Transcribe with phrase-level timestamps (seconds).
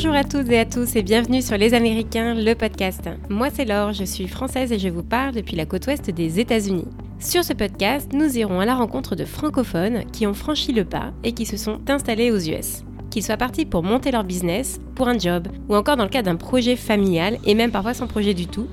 [0.00, 3.10] Bonjour à toutes et à tous et bienvenue sur Les Américains, le podcast.
[3.28, 6.38] Moi c'est Laure, je suis française et je vous parle depuis la côte ouest des
[6.38, 6.86] États-Unis.
[7.18, 11.10] Sur ce podcast, nous irons à la rencontre de francophones qui ont franchi le pas
[11.24, 12.84] et qui se sont installés aux US.
[13.10, 16.26] Qu'ils soient partis pour monter leur business, pour un job ou encore dans le cadre
[16.26, 18.68] d'un projet familial et même parfois sans projet du tout,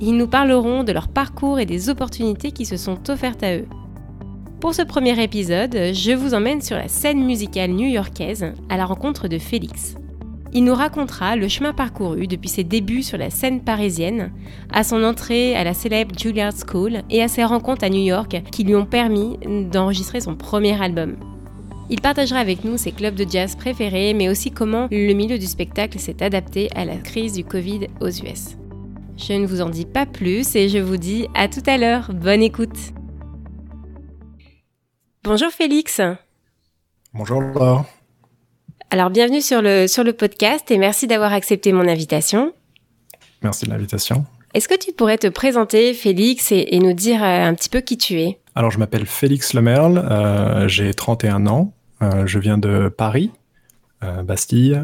[0.00, 3.66] ils nous parleront de leur parcours et des opportunités qui se sont offertes à eux.
[4.60, 9.26] Pour ce premier épisode, je vous emmène sur la scène musicale new-yorkaise à la rencontre
[9.26, 9.96] de Félix.
[10.52, 14.32] Il nous racontera le chemin parcouru depuis ses débuts sur la scène parisienne,
[14.72, 18.42] à son entrée à la célèbre Juilliard School et à ses rencontres à New York
[18.50, 19.38] qui lui ont permis
[19.70, 21.16] d'enregistrer son premier album.
[21.88, 25.46] Il partagera avec nous ses clubs de jazz préférés, mais aussi comment le milieu du
[25.46, 28.56] spectacle s'est adapté à la crise du Covid aux US.
[29.16, 32.10] Je ne vous en dis pas plus et je vous dis à tout à l'heure.
[32.14, 32.78] Bonne écoute.
[35.22, 36.00] Bonjour Félix.
[37.12, 37.84] Bonjour Laure.
[38.92, 42.52] Alors bienvenue sur le, sur le podcast et merci d'avoir accepté mon invitation.
[43.40, 44.24] Merci de l'invitation.
[44.52, 47.96] Est-ce que tu pourrais te présenter Félix et, nous dire euh, un petit peu qui
[47.96, 48.40] tu es?
[48.56, 53.30] Alors je m'appelle Félix Lemerle, euh, j'ai 31 ans, euh, je viens de Paris,
[54.24, 54.82] Bastille,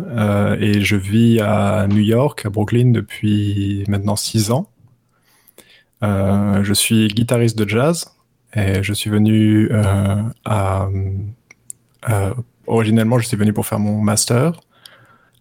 [0.61, 4.69] et je vis à New York, à Brooklyn depuis maintenant 6 ans.
[6.03, 8.11] je suis guitariste de jazz
[8.55, 9.70] et je suis venu
[10.45, 10.89] à
[12.67, 14.53] originellement, je suis venu pour faire mon master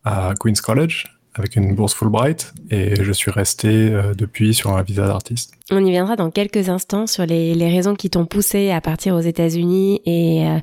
[0.04, 4.82] à Queen's College avec une bourse Fulbright et je suis resté euh, depuis sur un
[4.84, 5.54] visa d'artiste.
[5.72, 9.16] On y viendra dans quelques instants sur les, les raisons qui t'ont poussé à partir
[9.16, 10.60] aux États-Unis et, euh,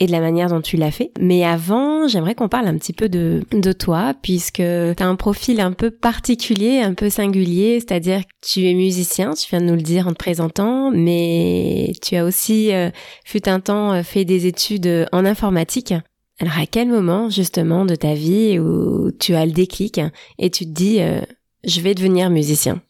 [0.00, 1.10] et de la manière dont tu l'as fait.
[1.20, 4.62] Mais avant, j'aimerais qu'on parle un petit peu de, de toi puisque tu
[5.02, 9.48] as un profil un peu particulier, un peu singulier, c'est-à-dire que tu es musicien, tu
[9.50, 12.90] viens de nous le dire en te présentant, mais tu as aussi, euh,
[13.24, 15.94] fut un temps, fait des études en informatique.
[16.40, 20.00] Alors à quel moment justement de ta vie où tu as le déclic
[20.38, 21.20] et tu te dis euh,
[21.64, 22.80] je vais devenir musicien?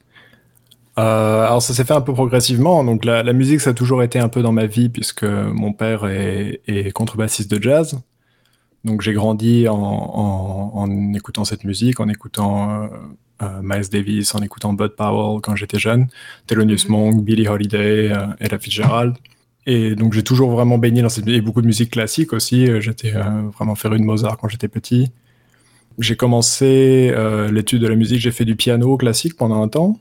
[0.97, 2.85] Euh, alors ça s'est fait un peu progressivement.
[2.85, 6.07] Donc la, musique ça a toujours été un peu dans ma vie puisque mon père
[6.07, 8.01] est, contrebassiste de jazz.
[8.85, 12.89] Donc j'ai grandi en, écoutant cette musique, en écoutant
[13.43, 16.07] euh, Miles Davis, en écoutant Bud Powell quand j'étais jeune,
[16.47, 16.93] Thelonious mhm.
[16.93, 19.17] Monk, Billie Holiday, Ella Fitzgerald.
[19.67, 22.69] Et donc j'ai toujours vraiment baigné dans cette et beaucoup de musique classique aussi.
[22.69, 25.11] Euh, j'étais euh, vraiment féru de Mozart quand j'étais petit.
[25.99, 29.99] J'ai commencé euh, l'étude de la musique, j'ai fait du piano classique pendant un temps.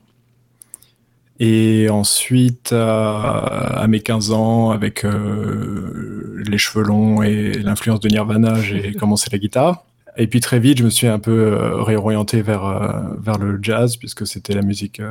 [1.40, 8.92] Et ensuite, à mes 15 ans, avec les cheveux longs et l'influence de Nirvana, j'ai
[9.00, 9.84] commencé la guitare.
[10.16, 14.28] Et puis très vite, je me suis un peu réorienté vers, vers le jazz, puisque
[14.28, 15.02] c'était la musique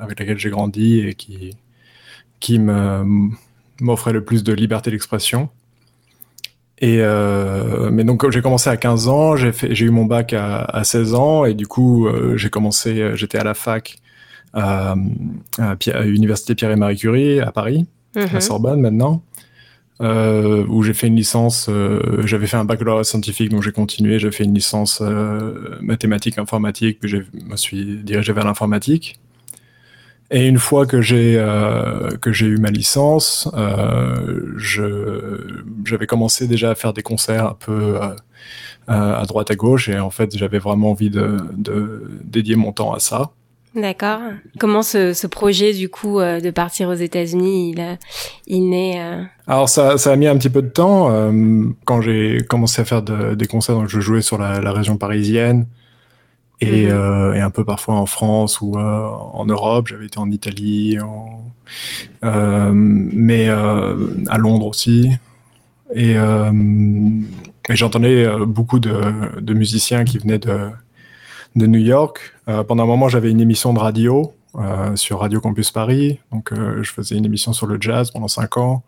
[0.00, 1.50] avec laquelle j'ai grandi et qui,
[2.40, 3.28] qui me
[3.80, 5.48] m'offrait le plus de liberté d'expression.
[6.78, 10.34] Et euh, mais donc j'ai commencé à 15 ans, j'ai fait, j'ai eu mon bac
[10.34, 13.96] à, à 16 ans et du coup euh, j'ai commencé, euh, j'étais à la fac
[14.52, 14.94] à,
[15.58, 18.40] à, l'université Pierre et Marie Curie à Paris, à mhm.
[18.40, 19.22] Sorbonne maintenant,
[20.02, 21.68] euh, où j'ai fait une licence.
[21.70, 24.18] Euh, j'avais fait un baccalauréat scientifique, donc j'ai continué.
[24.18, 25.02] J'ai fait une licence
[25.80, 29.18] mathématiques informatique, puis je me suis dirigé vers l'informatique.
[30.30, 36.48] Et une fois que j'ai euh, que j'ai eu ma licence, euh, je j'avais commencé
[36.48, 38.14] déjà à faire des concerts un peu euh,
[38.86, 42.92] à droite à gauche et en fait j'avais vraiment envie de, de, dédier mon temps
[42.92, 43.30] à ça.
[43.76, 44.20] D'accord.
[44.58, 47.98] Comment ce, ce, projet du coup de partir aux États-Unis il
[48.46, 49.00] il naît
[49.46, 51.08] Alors ça ça a mis un petit peu de temps
[51.84, 54.96] quand j'ai commencé à faire de, des concerts donc je jouais sur la, la région
[54.96, 55.66] parisienne.
[56.60, 56.92] Et, mhm.
[56.92, 59.88] euh, et, un peu parfois en France ou euh, en Europe.
[59.88, 61.44] J'avais été en Italie, en,
[62.24, 65.10] euh, mais à Londres aussi.
[65.94, 70.70] Et, et j'entendais beaucoup de, de, musiciens qui venaient de,
[71.54, 72.34] de New York.
[72.66, 74.32] pendant un moment, j'avais une émission de radio
[74.94, 76.18] sur Radio Campus Paris.
[76.32, 78.82] Donc, je faisais une émission sur le jazz pendant cinq ans.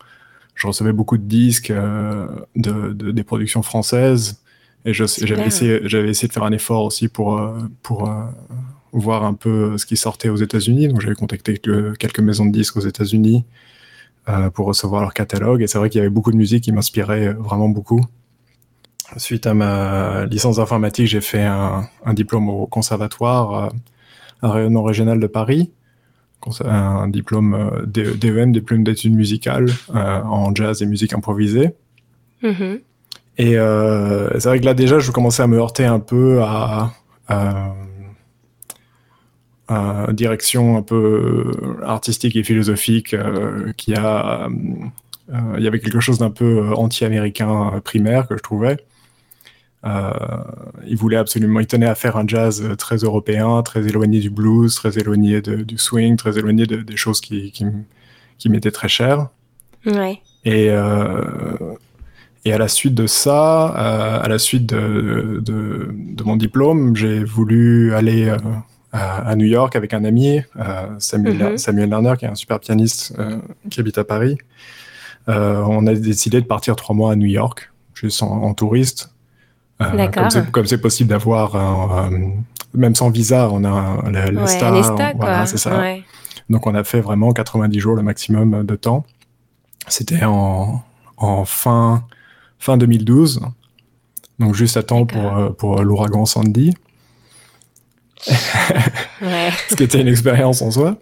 [0.56, 4.40] Je recevais beaucoup de disques de, de, des productions françaises.
[4.84, 8.24] Et j'avais essayé, j'avais essayé de faire un effort aussi pour, euh, pour euh,
[8.92, 10.88] voir un peu ce qui sortait aux États-Unis.
[10.88, 13.44] Donc j'avais contacté quelques maisons de disques aux États-Unis
[14.28, 15.62] euh, pour recevoir leur catalogue.
[15.62, 18.04] Et c'est vrai qu'il y avait beaucoup de musique qui m'inspirait vraiment beaucoup.
[19.16, 23.72] Suite à ma licence d'informatique, j'ai fait un, un, diplôme au conservatoire
[24.42, 25.70] à rayonnement régional de Paris,
[26.62, 31.70] un diplôme DEM, diplôme d'études musicales en jazz et musique improvisée.
[32.42, 32.80] Mm-hmm.
[33.38, 36.92] Et euh, c'est vrai que là déjà, je commençais à me heurter un peu à,
[37.28, 37.72] à,
[39.68, 41.52] à direction un peu
[41.84, 44.48] artistique et philosophique euh, qui a
[45.30, 48.76] euh, il y avait quelque chose d'un peu anti-américain primaire que je trouvais.
[49.84, 54.74] il voulait absolument, il tenait à faire un jazz très européen, très éloigné du blues,
[54.74, 57.66] très éloigné du swing, très éloigné des choses qui, qui,
[58.38, 59.28] qui m'étaient très chères.
[59.86, 60.18] Ouais.
[60.44, 60.70] Et,
[62.44, 66.94] et à la suite de ça, euh, à la suite de, de, de mon diplôme,
[66.94, 68.36] j'ai voulu aller euh,
[68.92, 71.58] à, New York avec un ami, euh, Samuel.
[71.58, 73.14] Samuel Lerner, qui est un super pianiste
[73.70, 74.38] qui habite à Paris.
[75.26, 79.10] on a décidé de partir trois mois à New York, juste en, touriste.
[80.52, 82.10] comme c'est possible d'avoir,
[82.72, 84.72] même sans visa, on a l'ESTA.
[84.72, 85.78] Ouais, voilà, c'est ça.
[85.78, 86.04] Ouais.
[86.48, 89.04] Donc on a fait vraiment 90 jours le maximum de temps.
[89.86, 90.82] C'était en,
[91.18, 92.04] en fin
[92.58, 93.40] fin 2012,
[94.38, 96.74] donc juste à temps pour, euh, pour l'ouragan Sandy.
[98.26, 100.96] Ce qui était une expérience en soi.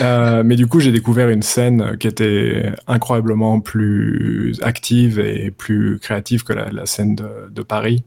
[0.00, 5.98] Euh, mais du coup, j'ai découvert une scène qui était incroyablement plus active et plus
[5.98, 8.04] créative que la, scène de, Paris,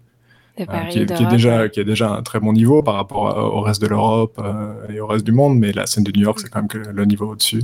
[0.59, 3.81] euh, qui, est, déjà, qui est déjà un très bon niveau par rapport au reste
[3.81, 4.39] de l'Europe
[4.93, 6.77] et au reste du monde, mais la scène de New York, c'est quand même que
[6.77, 7.63] le niveau au-dessus.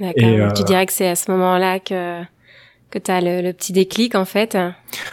[0.00, 0.52] D'accord.
[0.54, 2.22] Tu dirais que c'est à ce moment-là que
[2.90, 4.56] que tu as le, petit déclic en fait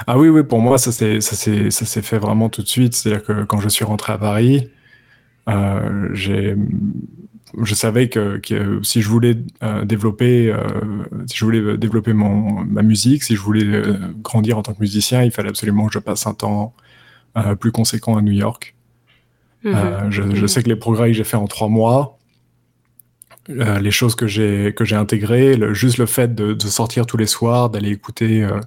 [0.07, 2.95] Ah oui, oui, pour moi, ça s'est fait vraiment tout de suite.
[2.95, 4.69] C'est-à-dire que quand je suis rentré à Paris,
[5.49, 8.39] euh, je savais que,
[8.83, 10.59] si je voulais euh, développer, euh,
[11.27, 13.83] si je voulais développer mon, ma musique, si je voulais
[14.21, 16.73] grandir en tant que musicien, il fallait absolument que je passe un temps
[17.59, 18.75] plus conséquent à New York.
[19.63, 20.09] Mhm.
[20.09, 22.19] Je, je, sais que les progrès que j'ai fait en trois mois,
[23.49, 27.17] euh, les choses que j'ai que j'ai intégrées, juste le fait de, de, sortir tous
[27.17, 28.59] les soirs, d'aller écouter euh,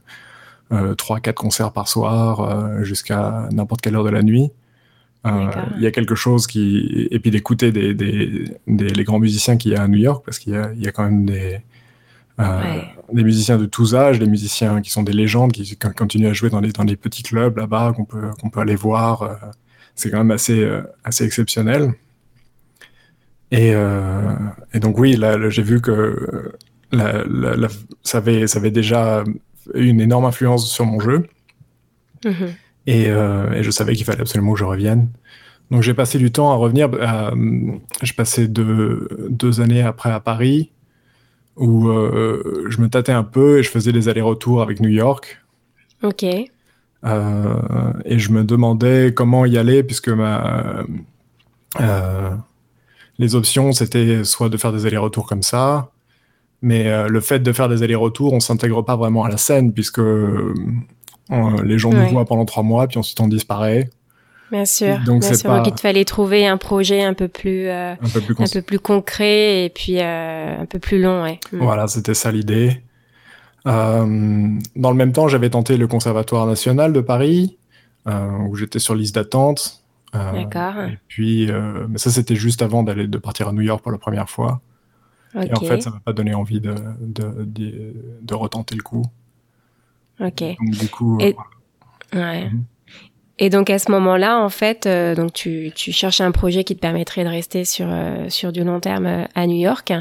[0.72, 4.50] euh, trois, quatre concerts par soir euh, jusqu'à n'importe quelle heure de la nuit.
[5.24, 9.56] Il y a quelque chose qui et puis d'écouter des, des, des, les grands musiciens
[9.56, 11.26] qu'il y a à New York parce qu'il y a, il y a quand même
[11.26, 11.58] des
[13.12, 16.50] des musiciens de tous âges, des musiciens qui sont des légendes, qui, continuent à jouer
[16.50, 19.38] dans les, dans les petits clubs là-bas qu'on peut, qu'on peut aller voir.
[19.96, 20.68] c'est quand même assez,
[21.02, 21.94] assez exceptionnel.
[23.50, 24.34] Et, euh,
[24.74, 26.52] et donc oui, là, j'ai vu que
[26.92, 27.68] la, la,
[28.02, 29.24] ça, avait, ça avait déjà
[29.74, 31.26] une énorme influence sur mon jeu.
[32.24, 32.48] Mm-hmm.
[32.86, 35.08] Et, euh, et, je savais qu'il fallait absolument que je revienne.
[35.70, 36.90] Donc j'ai passé du temps à revenir.
[38.02, 40.70] je passais deux, deux années après à Paris,
[41.56, 45.42] où euh, je me tâtais un peu et je faisais des allers-retours avec New York.
[46.02, 46.24] Ok.
[47.04, 50.84] Euh, et je me demandais comment y aller, puisque ma...
[51.80, 52.34] Euh,
[53.18, 55.90] les options, c'était soit de faire des allers-retours comme ça,
[56.62, 59.72] mais euh, le fait de faire des allers-retours, on s'intègre pas vraiment à la scène
[59.72, 60.54] puisque euh,
[61.64, 63.90] les gens nous voient pendant trois mois, puis ensuite on disparaît.
[64.52, 64.98] Bien sûr.
[65.04, 65.60] Donc c'est pas...
[65.60, 68.62] qu'il te fallait trouver un projet un peu plus, euh, un, peu plus un, peu
[68.62, 71.22] plus concret et puis un peu plus long.
[71.24, 71.40] Ouais.
[71.52, 71.58] Mm.
[71.58, 72.80] Voilà, c'était ça l'idée.
[73.64, 74.06] dans
[74.90, 77.58] le même temps, j'avais tenté le Conservatoire national de Paris,
[78.06, 79.85] où j'étais sur liste d'attente.
[80.16, 80.84] Euh, D'accord.
[80.84, 83.92] Et puis, euh, mais ça, c'était juste avant d'aller de partir à New York pour
[83.92, 84.60] la première fois.
[85.34, 87.92] Et en fait, ça m'a pas donné envie de, de,
[88.22, 89.04] de, retenter le coup.
[90.18, 90.40] Ok.
[90.42, 91.18] Donc, du coup.
[91.20, 91.36] Et...
[92.14, 92.48] Ouais.
[92.48, 92.64] Mhm.
[93.38, 96.74] Et donc à ce moment-là, en fait, euh, donc tu, tu cherches un projet qui
[96.74, 97.86] te permettrait de rester sur
[98.30, 99.92] sur du long terme à New York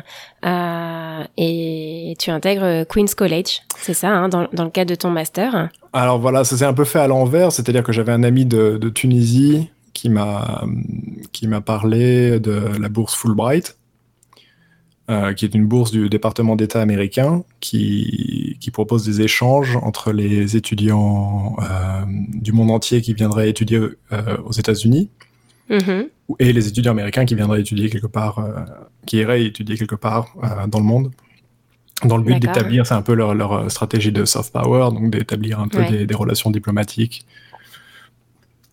[1.36, 5.68] et tu intègres Queens College, c'est ça, hein, dans, dans le cadre de ton master.
[5.92, 8.78] Alors voilà, ça s'est un peu fait à l'envers, c'est-à-dire que j'avais un ami de,
[8.78, 10.64] de Tunisie qui m'a
[11.32, 13.78] qui m'a parlé de la bourse Fulbright,
[15.10, 20.12] euh, qui est une bourse du département d'État américain qui, qui propose des échanges entre
[20.12, 25.10] les étudiants euh, du monde entier qui viendraient étudier euh, aux États-Unis
[25.70, 26.08] mm-hmm.
[26.40, 28.46] et les étudiants américains qui viendraient étudier quelque part,
[29.06, 30.36] qui iraient étudier quelque part
[30.68, 31.12] dans le monde
[32.04, 35.62] dans le but d'établir, c'est un peu leur, leur, stratégie de soft power, donc d'établir
[35.62, 37.26] un peu des, des, relations diplomatiques.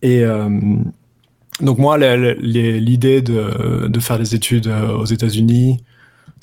[0.01, 0.25] Et,
[1.61, 5.83] donc moi, l'idée de, de, faire des études euh, aux États-Unis,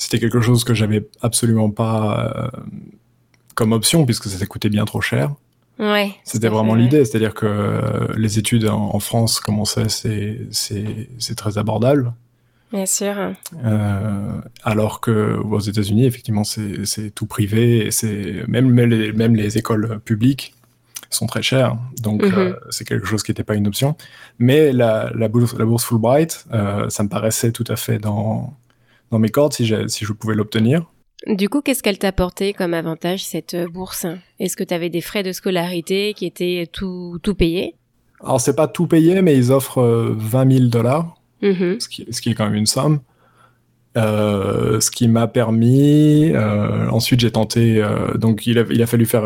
[0.00, 2.59] c'était quelque chose que j'avais absolument pas euh,
[3.55, 5.35] comme option puisque ça coûtait bien trop cher.
[5.79, 6.12] Ouais.
[6.25, 11.59] C'était vraiment l'idée, c'est-à-dire que euh, les études en, France, comme on sait, c'est très
[11.59, 12.12] abordable.
[12.73, 13.14] Bien sûr.
[13.64, 19.59] Euh, alors que aux États-Unis, effectivement, c'est tout privé, et même, même les, même les
[19.59, 20.55] écoles publiques
[21.11, 21.76] sont très chers.
[22.02, 22.35] Donc, mhm.
[22.37, 23.97] euh, c'est quelque chose qui n'était pas une option.
[24.38, 28.55] Mais la, la, bourse, la bourse Fulbright, euh, ça me paraissait tout à fait dans,
[29.11, 30.87] dans mes cordes si, si je pouvais l'obtenir.
[31.26, 34.07] Du coup, qu'est-ce qu'elle t'a apporté comme avantage, cette bourse?
[34.38, 37.75] Est-ce que tu avais des frais de scolarité qui étaient tout, tout payés?
[38.23, 39.83] Alors, c'est pas tout payé, mais ils offrent
[40.17, 41.79] 20 000 dollars, mhm.
[41.79, 43.00] ce, qui, ce qui est quand même une somme.
[43.97, 46.31] Euh, ce qui m'a permis.
[46.33, 47.83] Euh, ensuite, j'ai tenté.
[47.83, 49.25] Euh, donc, il a, il a fallu faire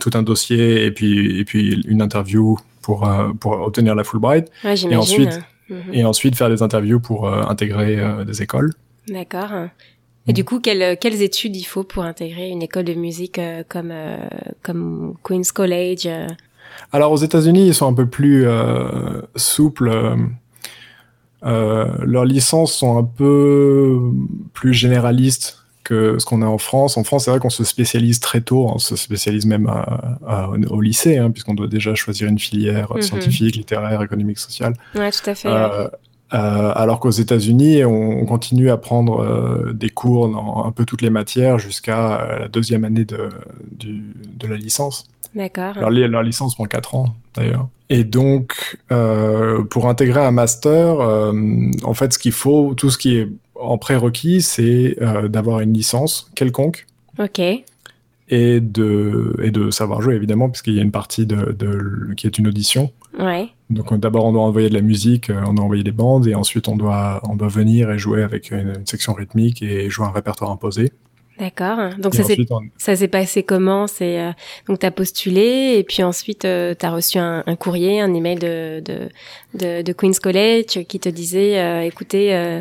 [0.00, 3.08] tout un dossier et puis, et puis une interview pour,
[3.40, 4.50] pour obtenir la Fulbright.
[4.64, 5.94] Ouais, et, ensuite, Mhm.
[5.94, 8.72] et ensuite faire des interviews pour intégrer des écoles.
[9.08, 9.68] D'accord.
[10.26, 13.64] Et du coup, quelles, quelles études il faut pour intégrer une école de musique euh,
[13.68, 14.16] comme, euh,
[14.62, 16.28] comme Queen's College euh?
[16.92, 18.46] Alors aux États-Unis, ils sont un peu plus
[19.36, 19.90] souples.
[21.42, 24.00] leurs licences sont un peu
[24.54, 26.96] plus généralistes que ce qu'on a en France.
[26.96, 30.48] En France, c'est vrai qu'on se spécialise très tôt, on se spécialise même à, à,
[30.70, 33.02] au lycée, hein, puisqu'on doit déjà choisir une filière Mhm.
[33.02, 34.74] scientifique, littéraire, économique, sociale.
[34.94, 35.48] Ouais, tout à fait.
[35.48, 35.88] Euh,
[36.34, 40.84] euh, alors qu'aux États-Unis, on, on continue à prendre euh, des cours dans un peu
[40.84, 43.28] toutes les matières jusqu'à la deuxième année de,
[43.70, 44.02] du,
[44.38, 45.04] de la licence.
[45.34, 45.74] D'accord.
[45.78, 47.68] Leur, leur licence prend 4 ans d'ailleurs.
[47.90, 51.32] Et donc, euh, pour intégrer un master, euh,
[51.84, 53.28] en fait, ce qu'il faut, tout ce qui est
[53.62, 56.86] en prérequis, c'est euh, d'avoir une licence quelconque
[57.18, 57.38] Ok.
[57.38, 62.26] et de, et de savoir jouer, évidemment, puisqu'il y a une partie de, de, qui
[62.26, 62.90] est une audition.
[63.18, 63.48] Ouais.
[63.70, 66.34] Donc d'abord on doit envoyer de la musique, euh, on doit envoyer des bandes et
[66.34, 70.06] ensuite on doit on doit venir et jouer avec une, une section rythmique et jouer
[70.06, 70.92] un répertoire imposé.
[71.38, 71.90] D'accord.
[71.98, 73.86] Donc Et ça s'est on- ça s'est passé comment?
[73.86, 74.30] C'est euh,
[74.68, 78.80] donc t'as postulé et puis ensuite euh, t'as reçu un, un courrier, un email de
[78.80, 79.08] de,
[79.54, 82.60] de, de Queen's College qui te disait euh, écoutez euh,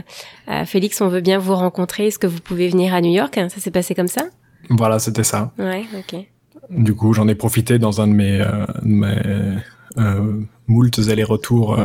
[0.49, 2.07] euh, Félix, on veut bien vous rencontrer.
[2.07, 3.35] Est-ce que vous pouvez venir à New York?
[3.35, 4.23] Ça s'est passé comme ça?
[4.69, 5.51] Voilà, c'était ça.
[5.59, 5.83] Ouais.
[5.97, 6.19] Ok.
[6.69, 8.45] Du coup, j'en ai profité dans un de mes, de
[8.83, 9.55] mes
[10.67, 11.77] moultes allers-retours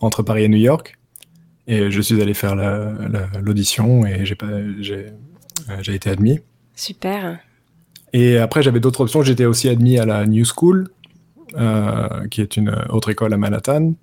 [0.00, 0.98] entre Paris et New York.
[1.66, 4.48] Et je suis allé faire la- la- l'audition et j'ai pas
[4.80, 5.06] j'ai
[5.80, 6.40] j'ai été admis.
[6.74, 7.38] Super.
[8.12, 9.22] Et après, j'avais d'autres options.
[9.22, 10.88] J'étais aussi admis à la New School,
[11.56, 13.94] euh, qui est une autre école à Manhattan.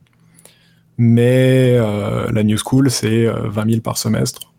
[0.97, 4.51] Mais euh, la New School, c'est euh, 20 000 par semestre.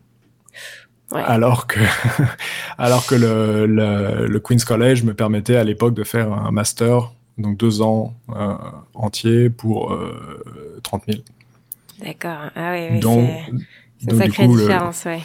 [1.11, 1.21] Ouais.
[1.25, 1.79] Alors que,
[2.77, 7.11] alors que le, le, le Queen's College me permettait à l'époque de faire un master,
[7.37, 8.53] donc deux ans euh,
[8.93, 11.19] entiers pour euh, 30 000.
[12.03, 12.49] D'accord.
[12.55, 12.91] Ah ouais.
[12.91, 13.29] ouais, donc,
[13.99, 15.03] c'est une sacrée coup, le- différence.
[15.05, 15.21] Ouais.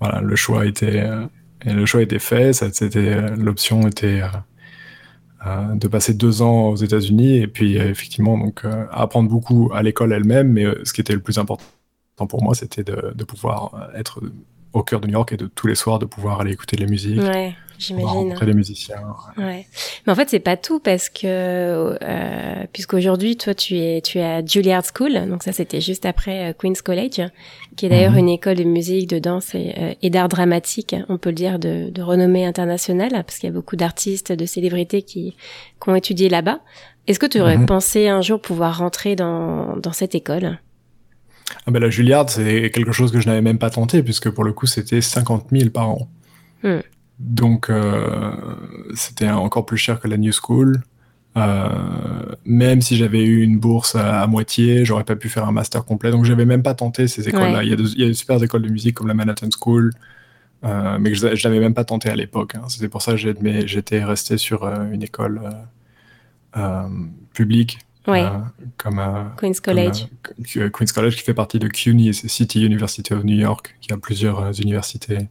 [0.00, 1.26] Voilà, le choix était, euh,
[2.18, 2.62] fait.
[2.96, 4.22] Euh, l'option était
[5.46, 10.12] euh, de passer deux ans aux États-Unis et puis effectivement donc apprendre beaucoup à l'école
[10.12, 10.52] elle-même.
[10.52, 11.64] Mais ce qui était le plus important
[12.28, 14.20] pour moi, c'était de, de pouvoir être
[14.72, 16.86] au cœur de New York et de tous les soirs de pouvoir aller écouter les
[16.86, 17.54] musiques, Ouais.
[17.78, 18.08] J'imagine.
[18.08, 18.96] rencontrer les musiciens.
[19.36, 19.66] Ouais.
[20.06, 21.24] Mais en fait, c'est pas tout parce que
[22.02, 26.50] euh, puisqu'aujourd'hui, toi, tu es tu es à Juilliard School, donc ça c'était juste après
[26.50, 27.20] euh, Queen's College,
[27.76, 28.18] qui est d'ailleurs Mhm.
[28.18, 31.58] une école de musique, de danse et, euh, et d'art dramatique, on peut le dire
[31.58, 35.34] de, de renommée internationale, parce qu'il y a beaucoup d'artistes, de célébrités qui,
[35.82, 36.60] qui ont étudié là-bas.
[37.06, 37.66] Est-ce que tu aurais Mhm.
[37.66, 40.58] pensé un jour pouvoir rentrer dans dans cette école?
[41.66, 44.44] Ah ben, la Juilliard, c'est quelque chose que je n'avais même pas tenté puisque pour
[44.44, 46.08] le coup, c'était 50 000 par an.
[46.62, 46.78] Hmm.
[47.18, 48.32] Donc, euh,
[48.94, 50.82] c'était encore plus cher que la New School.
[51.36, 51.68] Euh,
[52.44, 55.84] même si j'avais eu une bourse à, à moitié, j'aurais pas pu faire un master
[55.84, 56.10] complet.
[56.10, 57.58] Donc, j'avais même pas tenté ces écoles-là.
[57.58, 57.66] Ouais.
[57.66, 59.48] Il, y a de, il y a de super écoles de musique comme la Manhattan
[59.50, 59.92] School,
[60.64, 62.54] euh, mais que je, je n'avais même pas tenté à l'époque.
[62.54, 62.62] hein.
[62.68, 63.18] C'était pour ça que
[63.66, 65.40] j'étais resté sur euh, une école
[66.56, 66.82] euh,
[67.32, 67.78] publique.
[68.06, 68.24] Ouais.
[68.76, 69.00] comme,
[69.38, 70.06] Queen's comme, College.
[70.58, 73.96] euh, Queen's College qui fait partie de CUNY, City University of New York, qui a
[73.96, 75.28] plusieurs universités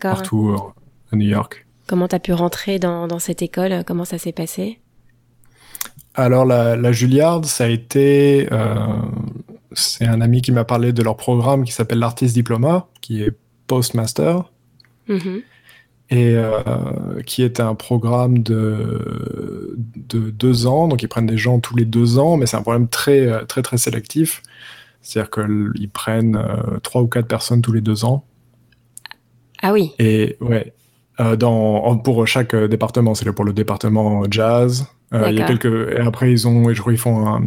[0.00, 0.56] partout
[1.12, 1.66] à New York.
[1.86, 3.82] Comment t'as pu rentrer dans dans cette école?
[3.86, 4.80] Comment ça s'est passé?
[6.14, 8.76] Alors la, la Juilliard, ça a été, euh,
[9.72, 13.32] c'est un ami qui m'a parlé de leur programme qui s'appelle l'Artist Diploma, qui est
[13.66, 14.50] postmaster
[15.08, 15.42] Mhm.
[16.10, 20.88] et euh, qui est un programme de de deux ans.
[20.88, 23.62] Donc ils prennent des gens tous les deux ans, mais c'est un programme très très
[23.62, 24.42] très sélectif.
[25.00, 28.24] C'est-à-dire qu'ils prennent euh, trois ou quatre personnes tous les deux ans.
[29.62, 29.92] Ah oui.
[29.98, 30.74] Et ouais,
[31.20, 34.86] euh, dans, pour chaque euh, département, c'est pour le département jazz.
[35.14, 35.64] Euh, il y a quelques,
[35.96, 37.42] et après, ils ont, je crois, ils font un,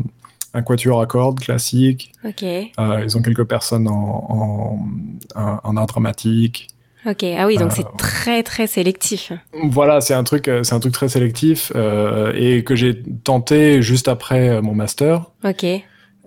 [0.53, 2.11] un quatuor à cordes classique.
[2.25, 4.79] Euh, ils ont quelques personnes en,
[5.35, 6.67] en, art dramatique.
[7.05, 7.23] Ok.
[7.23, 9.31] Ah oui, donc Euh, c'est très très sélectif.
[9.63, 14.07] Voilà, c'est un truc, c'est un truc très sélectif euh, et que j'ai tenté juste
[14.07, 15.25] après mon master.
[15.43, 15.65] Ok.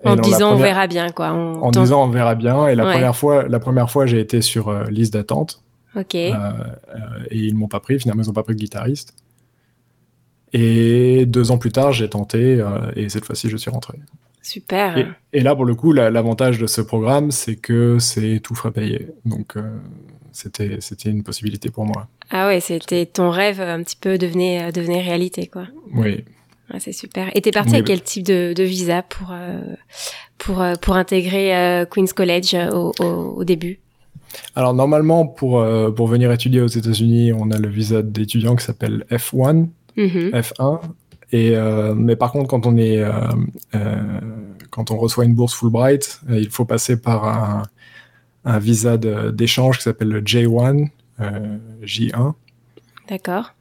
[0.03, 1.33] En disant on verra bien quoi.
[1.33, 2.67] On En disant on verra bien.
[2.67, 2.91] Et la Ouais.
[2.91, 5.61] première fois, la première fois, j'ai été sur euh, liste d'attente.
[5.95, 6.15] Ok.
[6.15, 6.99] Euh, euh,
[7.31, 9.13] et ils m'ont pas pris, finalement ils ont pas pris de guitariste.
[10.53, 13.97] Et deux ans plus tard, j'ai tenté euh, et cette fois-ci je suis rentré.
[14.41, 14.97] Super.
[14.97, 18.55] Et, et là pour le coup, la- l'avantage de ce programme, c'est que c'est tout
[18.55, 19.07] frais payé.
[19.25, 19.63] Donc euh,
[20.31, 22.07] c'était c'était une possibilité pour moi.
[22.29, 25.67] Ah ouais, c'était ton rêve un petit peu devenait devenait réalité quoi.
[25.93, 26.23] Oui.
[26.71, 27.29] Ah, c'est super.
[27.35, 29.61] Et t'es parti Oui, avec quel type de, de visa pour euh,
[30.37, 33.05] pour pour intégrer euh, Queen's College au, au,
[33.37, 33.79] au début?
[34.55, 38.65] Alors normalement, pour, euh, pour venir étudier aux États-Unis, on a le visa d'étudiant qui
[38.65, 40.31] s'appelle F1, Mhm.
[40.33, 40.81] F1.
[41.31, 44.19] Et, euh, mais par contre, quand on, est, euh,
[44.69, 47.63] quand on reçoit une bourse Fulbright, il faut passer par un,
[48.45, 50.87] un visa d'échange qui s'appelle le J1,
[51.21, 52.33] euh, J1,
[53.09, 53.53] D'accord.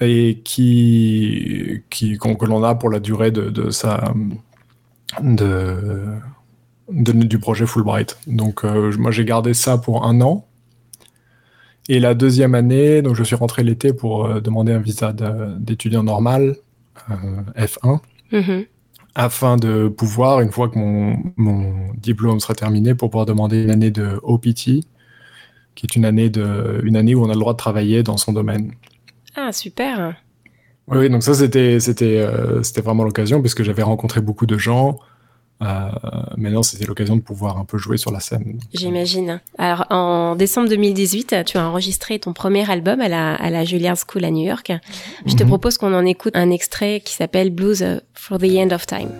[0.00, 4.12] et qui, qui, qu'on- que l'on a pour la durée de, de sa,
[5.22, 6.06] de,
[6.90, 8.18] de- du projet Fulbright.
[8.26, 10.46] Donc euh, moi j'ai gardé ça pour un an.
[11.88, 15.12] Et la deuxième année, donc je suis rentré l'été pour euh, demander un visa
[15.58, 16.56] d'étudiant normal,
[17.10, 17.14] euh,
[17.66, 18.00] F1,
[18.32, 18.64] Mhm.
[19.14, 23.70] afin de pouvoir, une fois que mon, mon diplôme sera terminé, pour pouvoir demander une
[23.70, 24.80] année de OPT,
[25.74, 28.16] qui est une année, de, une année où on a le droit de travailler dans
[28.16, 28.72] son domaine.
[29.36, 30.16] Ah, super.
[30.88, 34.98] Oui, donc ça c'était c'était euh, c'était vraiment l'occasion puisque j'avais rencontré beaucoup de gens.
[35.62, 35.88] Euh,
[36.36, 38.58] maintenant, c'était l'occasion de pouvoir un peu jouer sur la scène.
[38.74, 39.40] J'imagine.
[39.56, 43.96] Alors, en décembre 2018, tu as enregistré ton premier album à la, à la Juilliard
[43.96, 44.72] School à New York.
[45.26, 45.48] Je te Mhm.
[45.48, 47.84] propose qu'on en écoute un extrait qui s'appelle Blues
[48.14, 49.10] for the End of Time.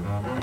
[0.00, 0.39] Mm-hmm.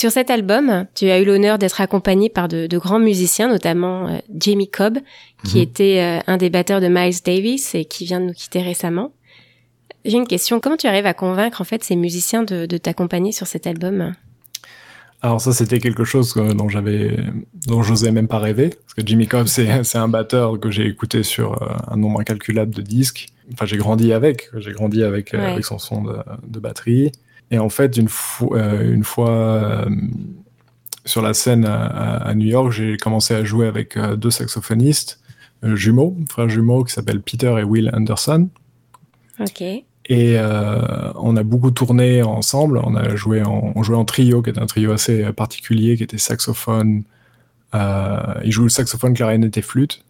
[0.00, 4.18] Sur cet album, tu as eu l'honneur d'être accompagné par de, grands musiciens, notamment euh,
[4.34, 4.96] Jamie Cobb,
[5.44, 5.62] qui mhm.
[5.62, 9.12] était euh, un des batteurs de Miles Davis et qui vient de nous quitter récemment.
[10.06, 10.58] J'ai une question.
[10.58, 14.14] Comment tu arrives à convaincre en fait ces musiciens de, t'accompagner sur cet album?
[15.20, 17.18] Alors ça, c'était quelque chose dont j'avais,
[17.66, 21.22] dont j'osais même pas rêver, parce que Jimmy Cobb, c'est un batteur que j'ai écouté
[21.22, 23.26] sur euh, un nombre incalculable de disques.
[23.52, 26.16] Enfin, j'ai grandi avec, j'ai grandi avec, avec son son de,
[26.48, 27.12] de batterie.
[27.50, 28.08] Et en fait, une,
[28.52, 29.90] euh, une fois euh,
[31.04, 35.20] sur la scène à, New York, j'ai commencé à jouer avec euh, deux saxophonistes
[35.62, 38.48] jumeaux, frères jumeaux, qui s'appellent Peter et Will Anderson.
[39.40, 39.62] Ok.
[40.12, 40.38] Et
[41.16, 42.80] on a beaucoup tourné ensemble.
[42.82, 46.02] On a joué en, on jouait en trio, qui est un trio assez particulier, qui
[46.02, 47.04] était saxophone.
[47.74, 50.04] Euh, il joue le saxophone, clarinette et flûte.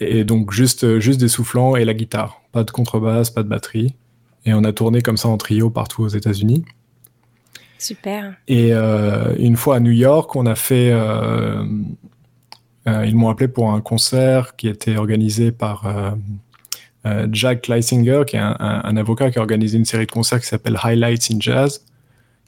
[0.00, 2.40] Et donc juste, juste des soufflants et la guitare.
[2.50, 3.94] Pas de contrebasse, pas de batterie.
[4.44, 6.64] Et on a tourné comme ça en trio partout aux États-Unis.
[7.82, 8.34] Super.
[8.46, 10.90] Et euh, une fois à New York, on a fait.
[10.92, 11.64] Euh,
[12.86, 16.16] euh, ils m'ont appelé pour un concert qui était organisé par
[17.30, 20.78] Jack Leisinger, qui est un, avocat qui a organisé une série de concerts qui s'appelle
[20.82, 21.84] Highlights in Jazz,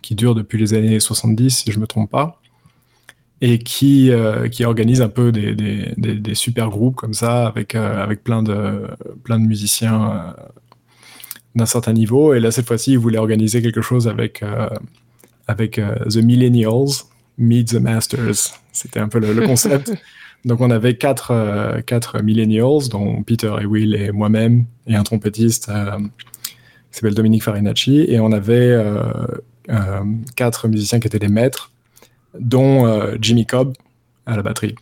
[0.03, 2.41] qui dure depuis les années 70, si je ne me trompe pas,
[3.41, 4.11] et qui,
[4.51, 8.89] qui organise un peu des, des, des, super groupes comme ça, avec, avec plein, de,
[9.23, 10.35] plein de musiciens
[11.55, 12.35] d'un certain niveau.
[12.35, 14.69] Et là, cette fois-ci, ils voulaient organiser quelque chose avec, euh,
[15.47, 17.05] avec euh, The Millennials,
[17.39, 18.61] Meet the Masters.
[18.73, 19.93] C'était un peu le, concept.
[20.45, 25.03] Donc, on avait quatre, euh, quatre millennials, dont Peter et Will et moi-même, et un
[25.03, 25.73] trompettiste qui
[26.91, 28.05] s'appelle Dominique Farinacci.
[28.09, 28.77] Et on avait
[30.37, 31.71] quatre musiciens qui étaient des maîtres,
[32.39, 33.75] dont Jimmy Cobb
[34.27, 34.75] à la batterie.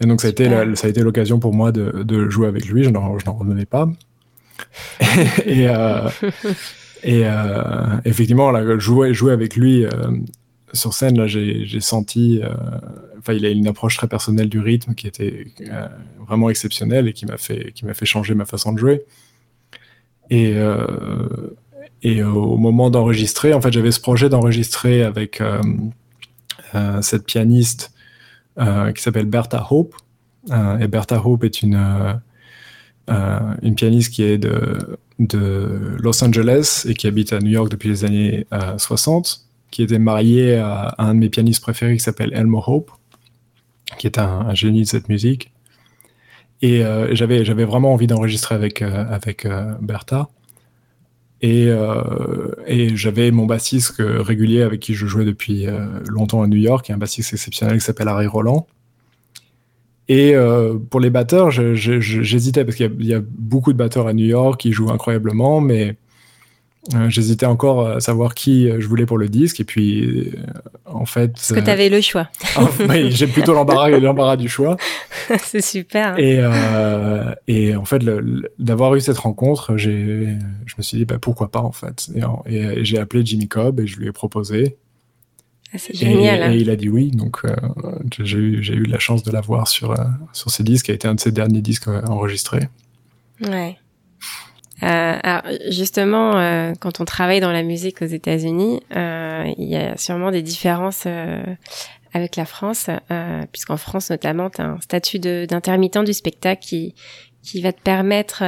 [0.00, 2.66] Et donc, ça a, été ça a été l'occasion pour moi de, de, jouer avec
[2.66, 2.82] lui.
[2.82, 3.88] Je n'en revenais pas.
[5.46, 6.08] Et, euh,
[7.04, 9.90] euh, effectivement, là, jouer, jouer avec lui euh,
[10.72, 12.40] sur scène, là, j'ai senti.
[13.18, 15.46] Enfin, il a une approche très personnelle du rythme qui était
[16.26, 19.04] vraiment exceptionnelle et qui m'a fait, qui m'a fait changer ma façon de jouer.
[20.30, 20.54] Et,
[22.02, 25.42] et au moment d'enregistrer, en fait, j'avais ce projet d'enregistrer avec
[27.02, 27.92] cette pianiste
[28.56, 29.94] qui s'appelle Bertha Hope.
[30.50, 32.20] et Bertha Hope est une
[33.08, 34.98] une pianiste qui est de,
[36.02, 38.46] Los Angeles et qui habite à New York depuis les années
[38.78, 42.90] 60, euh, qui était mariée à, un de mes pianistes préférés qui s'appelle Elmo Hope,
[43.98, 45.52] qui est un, génie de cette musique.
[46.60, 49.46] Et euh, j'avais, vraiment envie d'enregistrer avec, avec
[49.80, 50.28] Bertha.
[51.40, 51.68] Et,
[52.94, 55.66] j'avais mon bassiste régulier avec qui je jouais depuis
[56.08, 58.66] longtemps à New York, un bassiste exceptionnel qui s'appelle Harry Roland.
[60.08, 64.26] Et euh, pour les batteurs, j'hésitais parce qu'il y, a beaucoup de batteurs à New
[64.26, 65.96] York qui jouent incroyablement, mais
[66.94, 69.60] euh, j'hésitais encore à savoir qui je voulais pour le disque.
[69.60, 70.36] Et puis, euh,
[70.86, 71.32] en fait.
[71.34, 72.28] Parce que tu avais le choix.
[72.88, 74.76] oui, j'ai plutôt l'embarras du choix.
[75.44, 76.18] C'est super.
[76.18, 76.40] Et,
[77.46, 78.02] et en fait,
[78.58, 79.88] d'avoir eu cette rencontre, je
[80.76, 82.10] me suis dit, bah, pourquoi pas, en fait.
[82.46, 84.76] et j'ai appelé Jimmy Cobb et je lui ai proposé.
[85.76, 86.42] C'est génial.
[86.42, 86.52] Hein.
[86.52, 87.54] Et, il a dit oui, donc euh,
[88.20, 91.14] j'ai eu, la chance de l'avoir sur, euh, sur ses disques, qui a été un
[91.14, 92.68] de ses derniers disques euh, enregistrés.
[93.40, 93.76] Ouais.
[94.80, 96.32] alors justement,
[96.80, 101.06] quand on travaille dans la musique aux États-Unis, il y a sûrement des différences
[102.12, 102.88] avec la France,
[103.50, 106.94] puisqu'en France notamment, tu as un statut d'intermittent du spectacle qui,
[107.42, 108.44] qui va te permettre,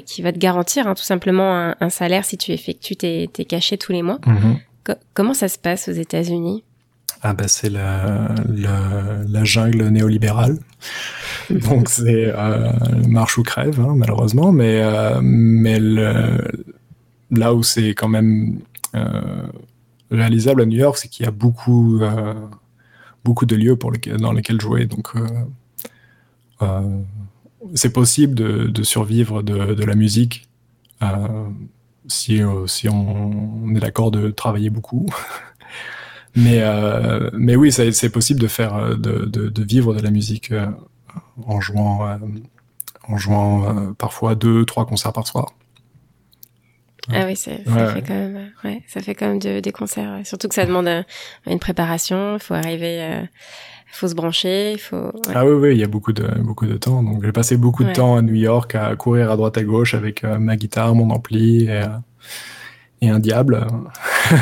[0.00, 3.76] qui va te garantir hein, tout simplement un, salaire si tu effectues tes, tes cachets
[3.76, 4.18] tous les mois.
[4.24, 4.94] Mm-hmm.
[5.12, 6.64] comment ça se passe aux États-Unis?
[7.22, 10.58] Ah bah c'est la, la, jungle néolibérale.
[11.50, 12.70] Donc c'est euh,
[13.08, 14.52] marche ou crève, hein, malheureusement.
[14.52, 15.80] Mais, euh, mais
[17.30, 18.60] là où c'est quand même
[18.94, 19.46] euh,
[20.10, 22.00] réalisable à New York, c'est qu'il y a beaucoup,
[23.24, 24.86] beaucoup de lieux pour dans lesquels jouer.
[24.86, 25.12] Donc,
[27.74, 30.48] c'est possible de, survivre de, la musique
[32.06, 35.06] si, si on, est d'accord de travailler beaucoup.
[36.38, 36.62] mais,
[37.32, 40.52] mais oui, c'est possible de faire de, de, vivre de la musique
[41.46, 42.18] en jouant
[43.08, 45.54] en jouant euh, parfois deux, trois concerts par soir.
[47.10, 50.20] Ah oui, ça, fait quand même, ouais, ça fait quand même des concerts.
[50.24, 51.02] Surtout que ça demande euh,
[51.46, 52.34] une préparation.
[52.34, 53.24] Il faut arriver, il euh,
[53.90, 55.10] faut se brancher, il faut.
[55.34, 57.02] Ah oui, oui, il y a beaucoup de beaucoup de temps.
[57.02, 59.94] Donc j'ai passé beaucoup de temps à New York à courir à droite à gauche
[59.94, 61.82] avec ma guitare, mon ampli et,
[63.00, 63.66] et un diable.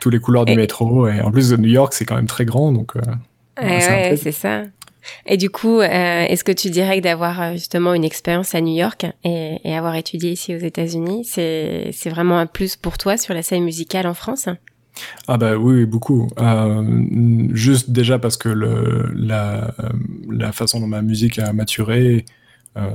[0.00, 1.08] tous les couleurs du métro.
[1.08, 2.94] Et en plus, New York, c'est quand même très grand, donc.
[3.60, 4.62] ouais, c'est ça.
[5.26, 8.60] Et du coup, euh, est-ce que tu dirais que d'avoir euh, justement une expérience à
[8.60, 12.98] New York et, et avoir étudié ici aux États-Unis, c'est, c'est vraiment un plus pour
[12.98, 14.48] toi sur la scène musicale en France?
[15.26, 16.28] Ah bah oui, beaucoup.
[16.38, 19.74] Euh, juste déjà parce que le, la,
[20.30, 22.26] la façon dont ma musique a maturé,
[22.76, 22.90] euh,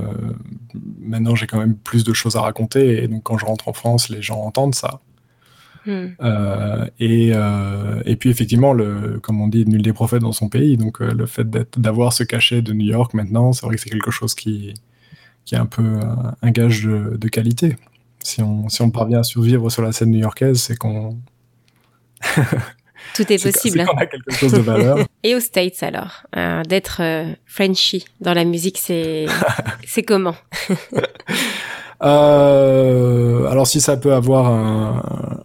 [1.00, 3.72] maintenant j'ai quand même plus de choses à raconter et donc quand je rentre en
[3.72, 5.00] France, les gens entendent ça.
[5.88, 6.08] Hmm.
[6.20, 10.50] Euh, et, euh, et puis effectivement, le, comme on dit, nul des prophètes dans son
[10.50, 10.76] pays.
[10.76, 11.48] Donc euh, le fait
[11.78, 14.74] d'avoir ce cachet de New York maintenant, c'est vrai que c'est quelque chose qui,
[15.46, 15.98] qui est un peu
[16.42, 17.76] un gage de, qualité.
[18.22, 21.18] Si on, si on parvient à survivre sur la scène new-yorkaise, c'est qu'on...
[23.14, 23.80] Tout est possible.
[23.80, 23.86] Hein.
[23.96, 24.98] a quelque chose de valeur.
[25.22, 26.26] Et aux States alors,
[26.68, 27.00] d'être
[27.46, 29.24] Frenchy dans la musique, c'est
[29.86, 30.36] c'est comment?
[32.02, 34.46] Euh, alors si ça peut avoir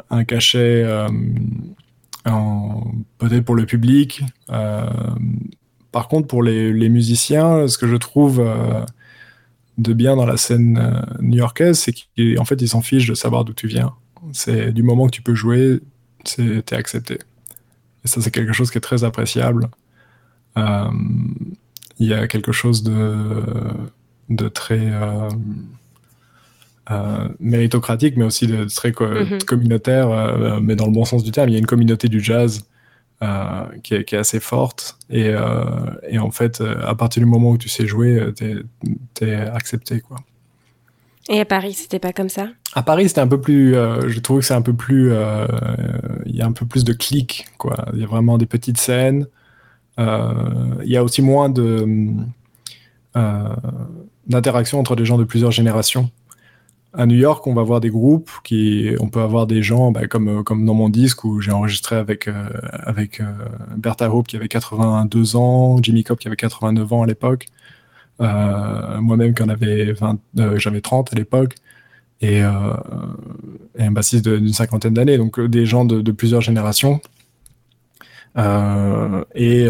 [0.10, 1.08] un, cachet euh,
[3.18, 4.24] peut-être pour le public.
[4.52, 4.86] Euh,
[5.92, 8.44] par contre, pour les, musiciens, ce que je trouve
[9.78, 13.54] de bien dans la scène new-yorkaise, c'est qu'en fait, ils s'en fichent de savoir d'où
[13.54, 13.94] tu viens.
[14.32, 15.82] C'est du moment que tu peux jouer,
[16.24, 17.20] t'es accepté.
[18.04, 19.70] Et ça, c'est quelque chose qui est très appréciable.
[20.56, 24.92] Il y a quelque chose de très
[26.92, 29.42] euh, méritocratique, mais aussi de, très mhm.
[29.48, 31.48] communautaire, euh, mais dans le bon sens du terme.
[31.48, 32.68] Il y a une communauté du jazz
[33.22, 34.98] euh, qui est, qui, est, assez forte.
[35.10, 35.32] Et,
[36.10, 40.02] et, en fait, à partir du moment où tu sais jouer, t'es es accepté.
[40.02, 40.18] Quoi.
[41.30, 42.50] Et à Paris, c'était pas comme ça?
[42.74, 43.76] À Paris, c'était un peu plus.
[43.76, 45.14] je trouve que c'est un peu plus.
[46.26, 47.86] Il y a un peu plus de clics, quoi.
[47.94, 49.26] Il y a vraiment des petites scènes.
[49.98, 50.04] Il
[50.84, 51.88] y a aussi moins de
[54.28, 56.10] d'interaction entre des gens de plusieurs générations
[56.94, 60.08] à New York, on va voir des groupes qui, on peut avoir des gens, bah,
[60.08, 63.26] comme comme dans mon disque où j'ai enregistré avec euh, avec euh,
[63.78, 67.48] Bertha Hope qui avait 82 ans, Jimmy Cobb qui avait 89 ans à l'époque,
[68.22, 71.56] euh, moi-même qui en avait 20, euh, j'avais 30 à l'époque,
[72.22, 77.02] et, un bassiste d'une cinquantaine d'années, donc des gens de, plusieurs générations.
[79.36, 79.68] et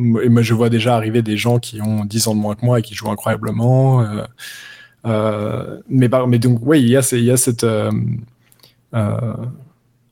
[0.00, 2.78] moi, je vois déjà arriver des gens qui ont 10 ans de moins que moi
[2.78, 4.02] et qui jouent incroyablement.
[4.02, 4.24] Euh,
[5.04, 7.90] mais, mais donc, oui, il y a, il y a cette euh,
[8.94, 9.34] euh,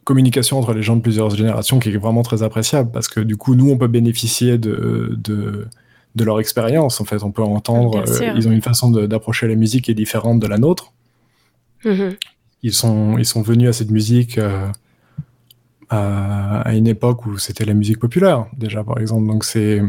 [0.05, 3.37] communication entre les gens de plusieurs générations qui est vraiment très appréciable parce que du
[3.37, 5.67] coup, nous, on peut bénéficier de, de,
[6.15, 7.01] de leur expérience.
[7.01, 8.05] En fait, on peut entendre,
[8.37, 10.93] ils ont une façon d'approcher la musique qui est différente de la nôtre.
[11.85, 12.17] Mm-hmm.
[12.63, 14.41] Ils, sont, ils sont venus à cette musique
[15.91, 19.27] à, à, une époque où c'était la musique populaire, déjà, par exemple.
[19.27, 19.81] Donc, c'est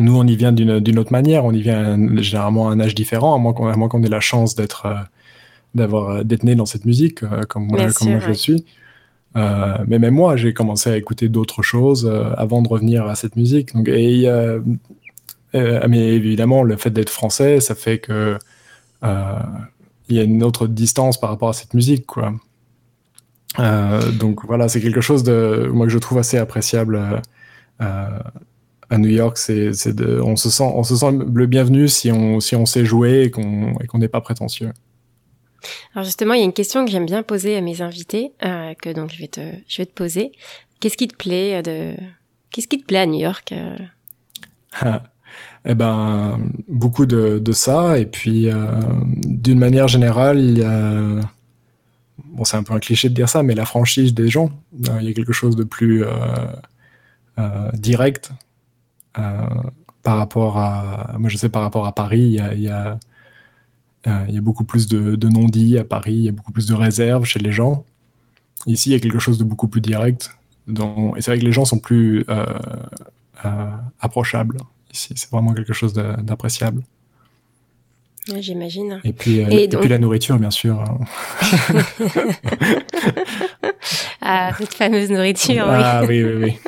[0.00, 3.34] nous, on y vient d'une autre manière, on y vient généralement à un âge différent,
[3.34, 3.52] à moins
[3.88, 4.94] qu'on ait la chance d'être euh,
[5.74, 8.64] d'avoir euh, d'être né dans cette musique, euh, comme, moi, comme moi je suis.
[9.36, 13.36] Euh, mais même moi, j'ai commencé à écouter d'autres choses avant de revenir à cette
[13.36, 13.74] musique.
[13.74, 14.28] Donc, et,
[15.54, 18.38] mais évidemment, le fait d'être français, ça fait que
[19.02, 22.34] il y a une autre distance par rapport à cette musique, quoi.
[23.58, 27.22] donc voilà, c'est quelque chose de moi que je trouve assez appréciable
[28.92, 32.40] à New York, c'est de, on se sent, on se sent le bienvenu si on,
[32.40, 34.70] si on sait jouer et qu'on qu'on n'est pas prétentieux.
[35.94, 38.74] Alors justement, il y a une question que j'aime bien poser à mes invités, euh,
[38.74, 40.32] que donc je vais te, je vais te poser.
[40.78, 41.96] Qu'est-ce qui te plaît euh, de,
[42.50, 44.98] qu'est-ce qui te plaît à New York euh?
[45.64, 48.48] Eh ben, beaucoup de, de ça, et puis
[49.24, 51.20] d'une manière générale, il y a,
[52.24, 54.50] bon, c'est un peu un cliché de dire ça, mais la franchise des gens.
[55.00, 56.04] il y a quelque chose de plus
[57.74, 58.32] direct
[59.14, 62.68] par rapport à, moi je sais par rapport à Paris, il y a, il y
[62.68, 62.98] a,
[64.06, 66.52] euh, il y a beaucoup plus de, de non-dits à Paris, il y a beaucoup
[66.52, 67.84] plus de réserves chez les gens.
[68.66, 70.36] Ici, il y a quelque chose de beaucoup plus direct.
[70.68, 70.72] Et
[71.20, 72.44] c'est vrai que les gens sont plus euh,
[73.44, 73.70] euh,
[74.00, 74.58] approchables.
[74.92, 76.82] Ici, c'est vraiment quelque chose d'appréciable.
[78.38, 79.00] J'imagine.
[79.02, 80.80] Et puis, et, puis la nourriture, bien sûr.
[80.80, 81.00] Hein.
[84.20, 86.22] ah, cette fameuse nourriture, ah, oui.
[86.22, 86.58] oui, oui,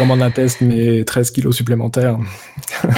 [0.00, 2.16] Comme on atteste mes 13 kilos supplémentaires.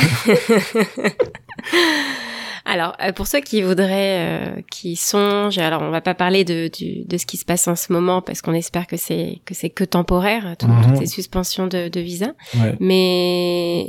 [2.64, 6.70] Alors, euh, pour ceux qui voudraient, euh, qui songent, alors on va pas parler de,
[7.04, 9.68] de ce qui se passe en ce moment parce qu'on espère que c'est que c'est
[9.68, 10.94] que temporaire, toutes mhm.
[10.94, 12.34] ces suspensions de, de visa.
[12.78, 13.88] Mais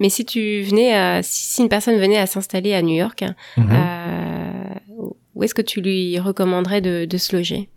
[0.00, 3.22] mais si tu venais, à, si une personne venait à s'installer à New York,
[3.56, 3.68] mhm.
[3.70, 4.74] euh,
[5.36, 7.68] où est-ce que tu lui recommanderais de, de se loger?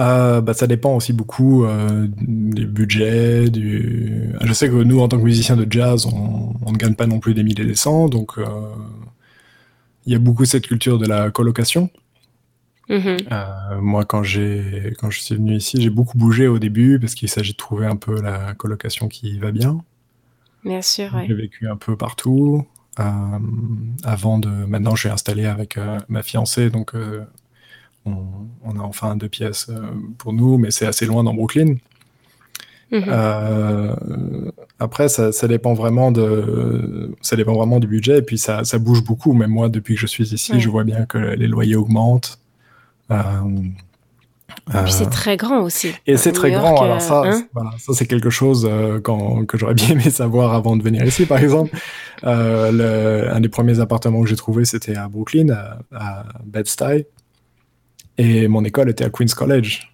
[0.00, 3.48] Euh, bah, ça dépend aussi beaucoup euh, du budget.
[3.50, 4.32] Du...
[4.40, 7.06] Je sais que nous, en tant que musiciens de jazz, on, on ne gagne pas
[7.06, 8.44] non plus des milliers et des cents, donc euh,
[10.06, 11.90] il y a beaucoup cette culture de la colocation.
[12.88, 13.26] Mm-hmm.
[13.32, 17.14] Euh, moi, quand j'ai quand je suis venu ici, j'ai beaucoup bougé au début parce
[17.14, 19.82] qu'il s'agit de trouver un peu la colocation qui va bien.
[20.64, 22.66] Bien sûr, J'ai vécu un peu partout.
[22.96, 26.94] Avant de, maintenant, je suis installé avec ma fiancée, donc
[28.64, 29.80] on, a enfin deux pièces euh,
[30.18, 31.76] pour nous, mais c'est assez loin dans Brooklyn.
[32.90, 33.04] Mhm.
[33.06, 33.94] Euh,
[34.78, 39.32] après, ça, dépend vraiment de, ça dépend vraiment du budget et puis ça, bouge beaucoup.
[39.32, 42.38] Même moi, depuis que je suis ici, je vois bien que les loyers augmentent.
[43.10, 43.16] Euh,
[44.74, 45.92] et puis c'est très grand aussi.
[46.06, 46.82] Et c'est très grand.
[46.82, 47.42] Alors ça, hein
[47.78, 48.68] ça c'est quelque chose
[49.02, 51.76] que j'aurais bien aimé savoir avant de venir ici, par exemple.
[52.22, 57.04] un des premiers appartements que j'ai trouvé, c'était à Brooklyn, à, à Bed-Stuy.
[58.18, 59.88] Et mon école était à Queen's College.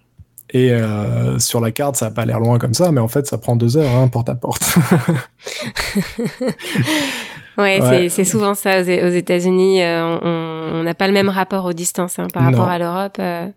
[0.51, 3.25] Et euh, sur la carte, ça n'a pas l'air loin comme ça, mais en fait,
[3.25, 4.77] ça prend deux heures, hein, porte à porte.
[7.57, 9.81] ouais, c'est souvent ça aux, États-Unis.
[9.81, 13.17] Euh, on n'a pas le même rapport aux distances hein, par rapport à l'Europe.
[13.19, 13.47] Euh.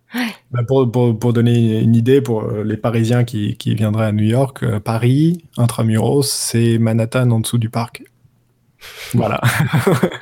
[0.51, 4.25] Bah, pour, pour, pour, donner une idée, pour les Parisiens qui, qui viendraient à New
[4.25, 8.03] York, Paris, intramuros, c'est Manhattan en dessous du parc.
[9.13, 9.41] Voilà.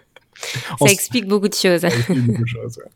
[0.81, 1.83] ça explique beaucoup de choses.
[1.83, 2.91] Ça explique beaucoup de choses, ouais.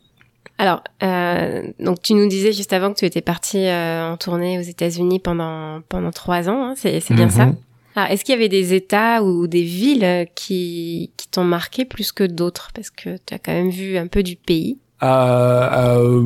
[0.61, 4.59] Alors, euh, donc tu nous disais juste avant que tu étais parti euh, en tournée
[4.59, 7.47] aux États-Unis pendant pendant trois ans, hein, c'est bien ça.
[7.47, 7.55] Mhm.
[7.95, 12.11] Alors, est-ce qu'il y avait des États ou des villes qui qui t'ont marqué plus
[12.11, 12.69] que d'autres?
[12.75, 14.77] Parce que tu as quand même vu un peu du pays.
[15.01, 16.21] Euh,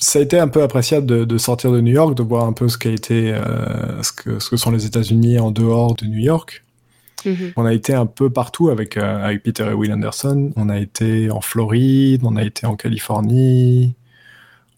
[0.00, 2.52] ça a été un peu appréciable de, de, sortir de New York, de voir un
[2.52, 3.32] peu ce qu'a été
[4.02, 6.64] ce que ce que sont les États-Unis en dehors de New York.
[7.24, 7.52] Mhm.
[7.56, 10.52] On a été un peu partout avec, euh, avec Peter et Will Anderson.
[10.56, 13.94] On a été en Floride, on a été en Californie,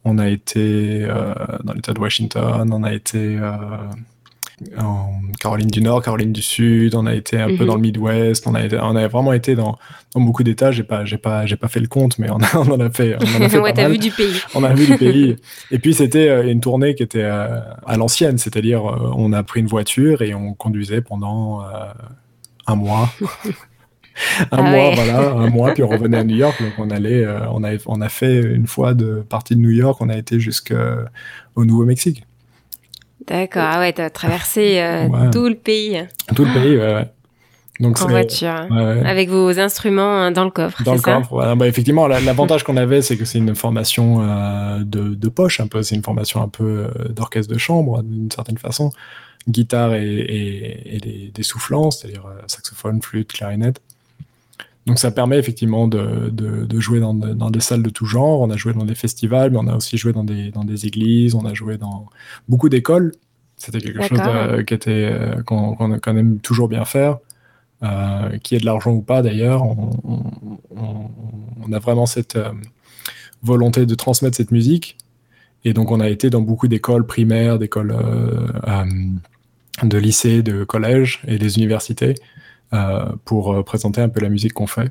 [0.04, 3.56] on a été euh, dans l'État de Washington, on a été euh,
[4.78, 7.66] en Caroline du Nord, Caroline du Sud, on a été un peu mhm.
[7.66, 9.78] dans le Midwest, on a, on a vraiment été dans,
[10.14, 10.70] dans beaucoup d'États.
[10.70, 13.16] J'ai pas, j'ai pas, j'ai pas fait le compte, mais on, on en a fait.
[13.16, 14.40] On a fait ouais, t'as vu du pays.
[14.54, 15.36] On a vu du pays.
[15.70, 20.22] Et puis c'était une tournée qui était à l'ancienne, c'est-à-dire on a pris une voiture
[20.22, 21.62] et on conduisait pendant
[22.66, 23.10] un mois.
[24.50, 26.60] un ah mois, voilà, un mois, puis on revenait à New York.
[26.60, 29.70] Donc on allait, euh, on, a, on a fait une fois de partie de New
[29.70, 30.74] York, on a été jusqu'au
[31.56, 32.24] Nouveau-Mexique.
[33.26, 36.04] D'accord, ah ouais, t'as traversé euh, tout le pays.
[36.34, 37.10] Tout le pays, ouais, ouais.
[37.80, 40.84] Donc en voiture, avec vos instruments hein, dans le coffre.
[40.84, 41.56] Dans le coffre, voilà.
[41.56, 45.66] bah, effectivement, l'avantage qu'on avait, c'est que c'est une formation euh, de, de, poche un
[45.66, 48.92] peu, c'est une formation un peu d'orchestre de chambre d'une certaine façon
[49.48, 53.80] guitare et, des, soufflants, c'est-à-dire euh, saxophone, flûte, clarinette.
[54.86, 56.32] Donc ça permet effectivement de,
[56.78, 58.40] jouer dans, des salles de tout genre.
[58.40, 60.86] On a joué dans des festivals, mais on a aussi joué dans des, dans des
[60.86, 62.06] églises, on a joué dans
[62.48, 63.12] beaucoup d'écoles.
[63.56, 64.20] C'était quelque chose
[64.66, 67.18] qui était euh, qu'on aime toujours bien faire.
[67.82, 72.38] Euh, qui ait de l'argent ou pas d'ailleurs, on, a vraiment cette
[73.42, 74.96] volonté de transmettre cette musique.
[75.64, 77.94] Et donc on a été dans beaucoup d'écoles primaires, d'écoles
[79.82, 82.14] de lycées, de collèges et des universités
[82.72, 84.90] euh, pour euh, présenter un peu la musique qu'on fait.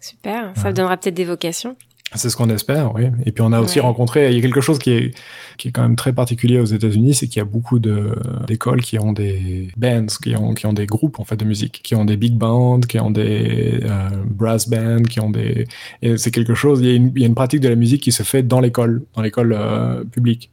[0.00, 1.76] Super, ça donnera peut-être des vocations.
[2.14, 3.04] C'est ce qu'on espère, oui.
[3.24, 5.14] Et puis on a aussi rencontré, il y a quelque chose qui est,
[5.56, 8.98] qui est quand même très particulier aux États-Unis, c'est qu'il y a beaucoup d'écoles qui
[8.98, 12.04] ont des bands, qui ont, qui ont des groupes en fait de musique, qui ont
[12.04, 15.66] des big bands, qui ont des euh, brass bands, qui ont des...
[16.16, 18.02] C'est quelque chose, il y, a une, il y, a une, pratique de la musique
[18.02, 19.56] qui se fait dans l'école, dans l'école
[20.10, 20.50] publique.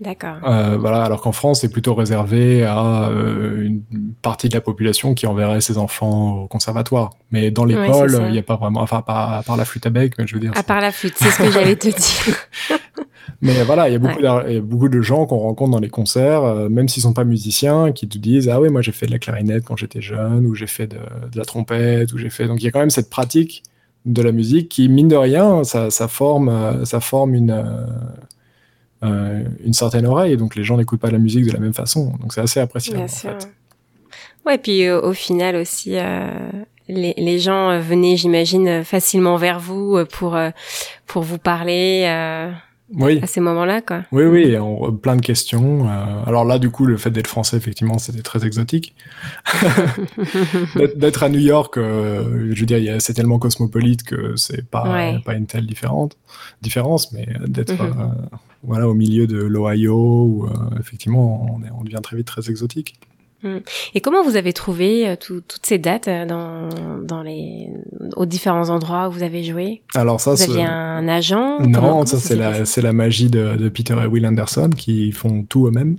[0.00, 0.36] D'accord.
[0.44, 3.82] Euh, voilà, alors qu'en France, c'est plutôt réservé à euh, une
[4.22, 7.10] partie de la population qui enverrait ses enfants au conservatoire.
[7.32, 10.14] Mais dans l'école, il n'y a pas vraiment, enfin, à part la flûte à bec,
[10.24, 10.52] je veux dire.
[10.54, 12.36] À part la flûte, c'est ce que j'allais te dire.
[13.40, 16.42] Mais voilà, il y a beaucoup, de, beaucoup de gens qu'on rencontre dans les concerts,
[16.42, 19.12] euh, même s'ils sont pas musiciens, qui te disent ah oui, moi j'ai fait de
[19.12, 20.98] la clarinette quand j'étais jeune, ou j'ai fait de,
[21.34, 22.46] la trompette, ou j'ai fait.
[22.46, 23.62] Donc il y a quand même cette pratique
[24.06, 27.64] de la musique qui, mine de rien, ça, ça forme, ça forme une
[29.02, 32.12] euh, une certaine oreille, donc les gens n'écoutent pas la musique de la même façon.
[32.20, 32.98] Donc c'est assez appréciable.
[32.98, 33.36] Bien sûr.
[34.46, 36.30] Ouais, puis euh, au final aussi, euh,
[36.88, 40.38] les, les, gens venaient, j'imagine, facilement vers vous pour
[41.06, 42.06] pour vous parler
[42.94, 43.20] oui.
[43.22, 44.04] à ces moments-là, quoi.
[44.12, 45.88] Oui, oui, on, plein de questions.
[45.88, 48.94] Euh, alors là, du coup, le fait d'être français, effectivement, c'était très exotique.
[50.96, 55.34] d'être à New York, euh, je veux dire, c'est tellement cosmopolite que c'est pas pas
[55.34, 56.16] une telle différente,
[56.62, 58.00] différence, mais d'être mhm.
[58.00, 60.48] euh, voilà au milieu de l'Ohio, où
[60.80, 62.98] effectivement, on, est, on devient très vite très exotique.
[63.42, 63.58] Mm.
[63.94, 66.68] Et comment vous avez trouvé euh, toutes ces dates euh, dans,
[67.04, 67.70] dans les
[68.16, 69.82] aux différents endroits où vous avez joué?
[69.94, 71.60] Alors ça, vous aviez un agent?
[71.60, 75.96] Non, ça c'est la magie de, de, Peter et Will Anderson qui font tout eux-mêmes,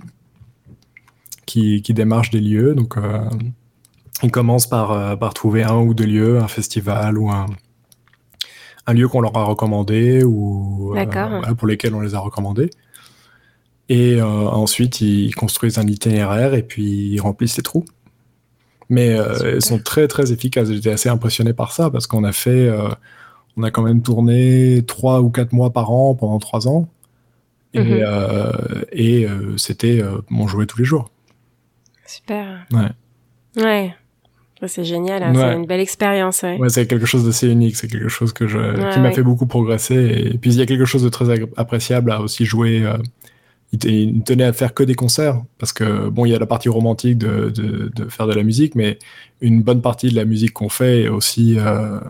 [1.46, 2.74] qui qui démarchent des lieux.
[2.74, 3.20] Donc euh,
[4.22, 7.46] ils commencent par par trouver un ou deux lieux, un festival ou un
[8.86, 10.94] un lieu qu'on leur a recommandé ou
[11.58, 12.70] pour lesquels on les a recommandés.
[13.90, 17.84] Et euh, ensuite, ils construisent un itinéraire et puis ils remplissent les trous.
[18.88, 20.70] Mais euh, ils sont très très efficaces.
[20.70, 22.88] J'étais assez impressionné par ça parce qu'on a fait, euh,
[23.56, 26.88] on a quand même tourné trois ou quatre mois par an pendant trois ans.
[27.74, 28.84] Et, mhm.
[28.90, 31.10] et c'était, on jouait tous les jours.
[32.04, 32.66] Super.
[32.72, 33.62] Ouais.
[33.62, 33.94] Ouais.
[34.66, 35.32] C'est génial, hein.
[35.34, 36.42] c'est une belle expérience.
[36.42, 38.58] Ouais, ouais c'est quelque chose d'assez unique, c'est quelque chose que je,
[38.92, 40.30] qui m'a fait beaucoup progresser.
[40.32, 42.84] Et, puis il y a quelque chose de très appréciable à aussi jouer
[43.72, 46.68] il, tenait à faire que des concerts parce que bon, il y a la partie
[46.68, 48.98] romantique de, de, de faire de la musique, mais
[49.40, 52.00] une bonne partie de la musique qu'on fait est aussi euh,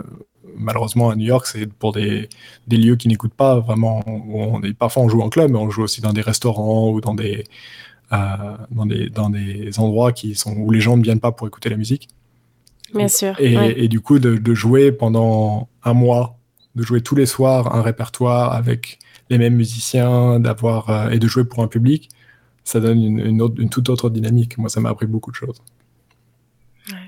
[0.56, 2.28] malheureusement à New York, c'est pour des,
[2.66, 4.02] des lieux qui n'écoutent pas vraiment.
[4.06, 7.00] On est, parfois on joue en club, mais on joue aussi dans des restaurants ou
[7.00, 7.44] dans des
[8.12, 8.16] euh,
[8.70, 11.68] dans des dans des endroits qui sont où les gens ne viennent pas pour écouter
[11.68, 12.08] la musique.
[12.94, 13.34] Bien sûr.
[13.38, 16.38] Et, et du coup, de, de jouer pendant un mois,
[16.74, 18.98] de jouer tous les soirs un répertoire avec
[19.30, 22.08] les mêmes musiciens, d'avoir euh, et de jouer pour un public,
[22.64, 24.58] ça donne une, une, autre, une toute autre dynamique.
[24.58, 25.62] Moi, ça m'a appris beaucoup de choses.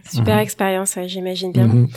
[0.08, 0.42] super mhm.
[0.42, 1.66] expérience, j'imagine bien.
[1.66, 1.88] Mhm.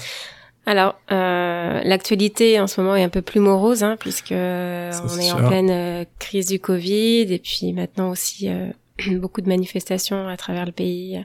[0.68, 5.32] Alors, euh, l'actualité en ce moment est un peu plus morose, hein, puisque on est
[5.32, 8.50] en pleine euh, crise du Covid et puis maintenant aussi
[9.18, 11.24] beaucoup de manifestations à travers le pays.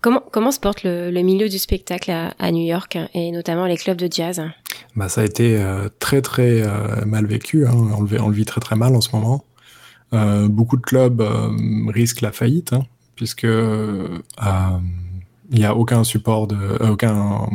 [0.00, 3.66] Comment, comment se porte le, le milieu du spectacle à, à, New York et notamment
[3.66, 4.42] les clubs de jazz?
[4.96, 7.72] Bah, Ça a été euh, très très euh, mal vécu, hein.
[7.74, 9.44] on, le, on, le, vit très très mal en ce moment.
[10.12, 11.22] Euh, beaucoup de clubs
[11.88, 12.84] risquent la faillite, hein,
[13.14, 14.22] puisque il
[15.52, 17.48] n'y a aucun support, de, aucun,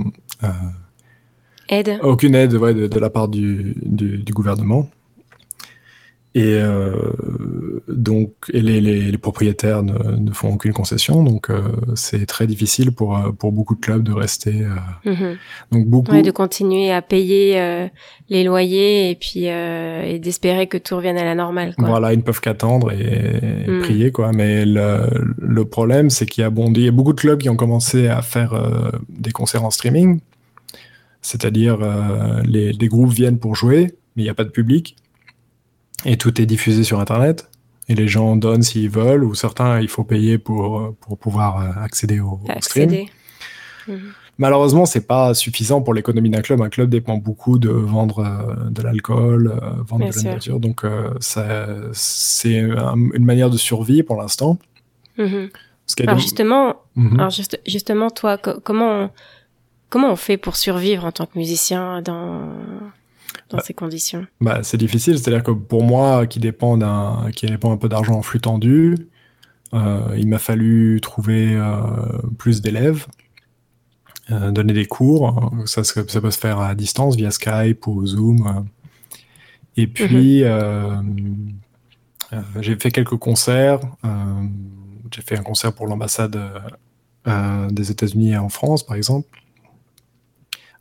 [1.69, 1.99] aide?
[2.03, 4.87] aucune aide ouais, de, de, la part du, du, du gouvernement.
[6.37, 6.91] Et euh,
[7.87, 11.61] donc, et les, les, les propriétaires ne, ne, font aucune concession, donc euh,
[11.95, 14.65] c'est très difficile pour euh, pour beaucoup de clubs de rester.
[14.65, 15.37] Euh, mm-hmm.
[15.71, 16.11] Donc beaucoup.
[16.11, 17.87] Ouais, de continuer à payer euh,
[18.27, 21.73] les loyers et puis et d'espérer que tout revienne à la normale.
[21.73, 21.87] Quoi.
[21.87, 23.79] Voilà, ils ne peuvent qu'attendre et, mm.
[23.83, 24.33] prier quoi.
[24.33, 25.07] Mais le,
[25.39, 27.55] le problème, c'est qu'il y a bon, il y a beaucoup de clubs qui ont
[27.55, 28.61] commencé à faire
[29.07, 30.19] des concerts en streaming,
[31.21, 31.77] c'est-à-dire
[32.43, 34.97] les, les groupes viennent pour jouer, mais il n'y a pas de public
[36.03, 37.49] et tout est diffusé sur Internet.
[37.87, 41.83] Et les gens donnent s'ils veulent, ou certains, il faut payer pour, pour pouvoir euh,
[41.83, 43.05] accéder au, stream.
[43.87, 43.99] Mhm.
[44.37, 46.61] Malheureusement, c'est pas suffisant pour l'économie d'un club.
[46.61, 50.59] Un club dépend beaucoup de vendre euh, de l'alcool, euh, vendre de la nourriture.
[50.59, 50.81] Donc,
[51.21, 54.57] c'est une manière de survie pour l'instant.
[55.17, 55.49] Mhm.
[55.99, 57.19] Alors, justement, mhm.
[57.19, 57.31] alors
[57.67, 59.11] justement, toi, comment,
[59.89, 62.49] comment on fait pour survivre en tant que musicien dans,
[63.49, 67.45] dans bah, ces conditions bah, C'est difficile, c'est-à-dire que pour moi, qui dépend, d'un, qui
[67.45, 68.95] dépend un peu d'argent en flux tendu,
[69.73, 71.77] euh, il m'a fallu trouver euh,
[72.37, 73.07] plus d'élèves,
[74.31, 75.51] euh, donner des cours.
[75.65, 78.65] Ça, ça, peut se faire à distance via Skype ou Zoom.
[79.77, 81.53] Et puis, mhm.
[82.61, 83.81] j'ai fait quelques concerts.
[85.11, 86.39] j'ai fait un concert pour l'ambassade
[87.25, 89.41] des États-Unis en France, par exemple,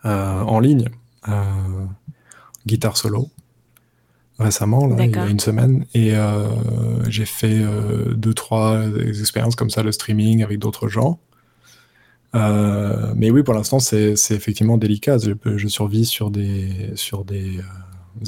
[0.05, 0.89] en ligne
[2.67, 3.31] guitare solo
[4.39, 6.49] récemment, là, il y a une semaine, et euh,
[7.09, 11.19] j'ai fait euh, deux, trois expériences comme ça, le streaming avec d'autres gens.
[12.35, 15.19] Euh, mais oui, pour l'instant, c'est effectivement délicat.
[15.19, 17.61] Je, je, survis sur des, sur des,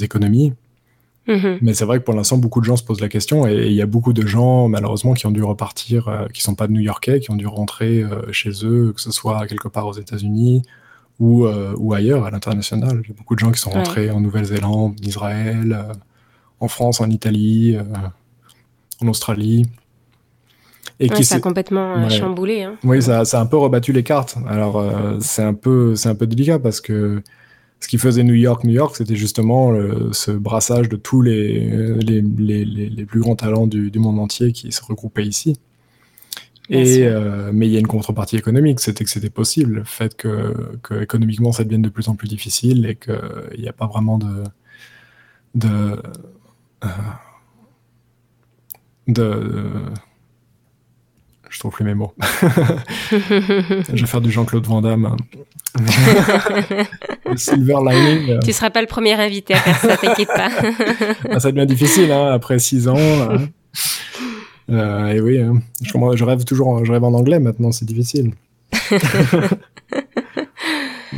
[0.01, 0.53] économies.
[1.27, 1.57] Mm-hmm.
[1.61, 3.73] Mais c'est vrai que pour l'instant, beaucoup de gens se posent la question et il
[3.73, 7.31] y a beaucoup de gens, malheureusement, qui ont dû repartir, qui sont pas new-yorkais, qui
[7.31, 10.61] ont dû rentrer chez eux, que ce soit quelque part aux États-Unis
[11.19, 13.01] ou, euh, ou ailleurs à l'international.
[13.03, 15.93] Il y a beaucoup de gens qui sont rentrés en Nouvelle-Zélande, en Israël, euh,
[16.59, 17.83] en France, en Italie, euh,
[19.01, 19.65] en Australie.
[20.99, 22.63] Et qui ça a complètement chamboulé.
[22.63, 22.75] Hein.
[22.83, 24.37] Oui, ça, ça, a un peu rebattu les cartes.
[24.47, 24.83] Alors
[25.19, 27.21] c'est un peu, un peu délicat parce que
[27.79, 29.73] ce qui faisait New York, New York, c'était justement
[30.11, 34.51] ce brassage de tous les les, les, les, plus grands talents du, du, monde entier
[34.53, 35.59] qui se regroupaient ici.
[36.69, 40.15] Et, euh, mais il y a une contrepartie économique, c'était que c'était possible, le fait
[40.17, 40.53] que,
[40.83, 44.17] que, économiquement ça devienne de plus en plus difficile et qu'il n'y a pas vraiment
[44.17, 44.43] de.
[45.55, 46.01] de.
[46.83, 46.87] Euh,
[49.07, 49.71] de
[51.49, 52.13] je trouve plus mes mots.
[53.11, 55.15] je vais faire du Jean-Claude Van Damme.
[57.35, 58.31] silver lining.
[58.31, 58.39] Euh.
[58.43, 60.49] Tu seras pas le premier invité à faire ça, t'inquiète pas.
[61.31, 62.97] Ah, ça devient difficile hein, après six ans.
[62.97, 63.47] Hein.
[64.69, 65.61] Euh, et oui, hein.
[65.81, 68.33] je, rêve toujours, je rêve en anglais maintenant, c'est difficile.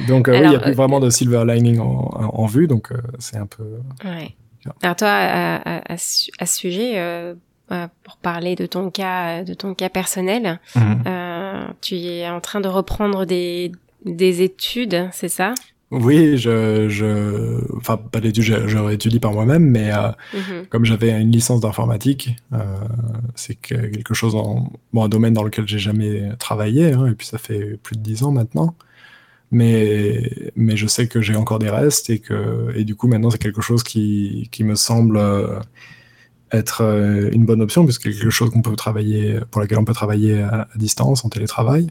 [0.07, 3.37] donc euh, oui, il n'y a plus vraiment de silver lining en, vue, donc c'est
[3.37, 3.63] un peu.
[4.05, 4.35] Ouais.
[4.81, 7.33] Alors toi, à, à, ce sujet,
[7.67, 11.73] pour parler de ton cas, de ton cas personnel, mhm.
[11.81, 13.71] tu es en train de reprendre des,
[14.05, 15.53] des études, c'est ça?
[15.91, 20.67] Oui, je, je, enfin pas d'études, j'aurais étudié par moi-même, mais euh, mhm.
[20.67, 22.75] comme j'avais une licence d'informatique, euh,
[23.33, 27.25] c'est quelque chose en, bon, un domaine dans lequel j'ai jamais travaillé, hein, et puis
[27.25, 28.75] ça fait plus de dix ans maintenant.
[29.51, 33.31] Mais, mais je sais que j'ai encore des restes et que, et du coup maintenant
[33.31, 35.59] c'est quelque chose qui, qui me semble euh,
[36.51, 36.83] être
[37.33, 40.39] une bonne option puisque c'est quelque chose qu'on peut travailler, pour laquelle on peut travailler
[40.43, 41.87] à distance, en télétravail.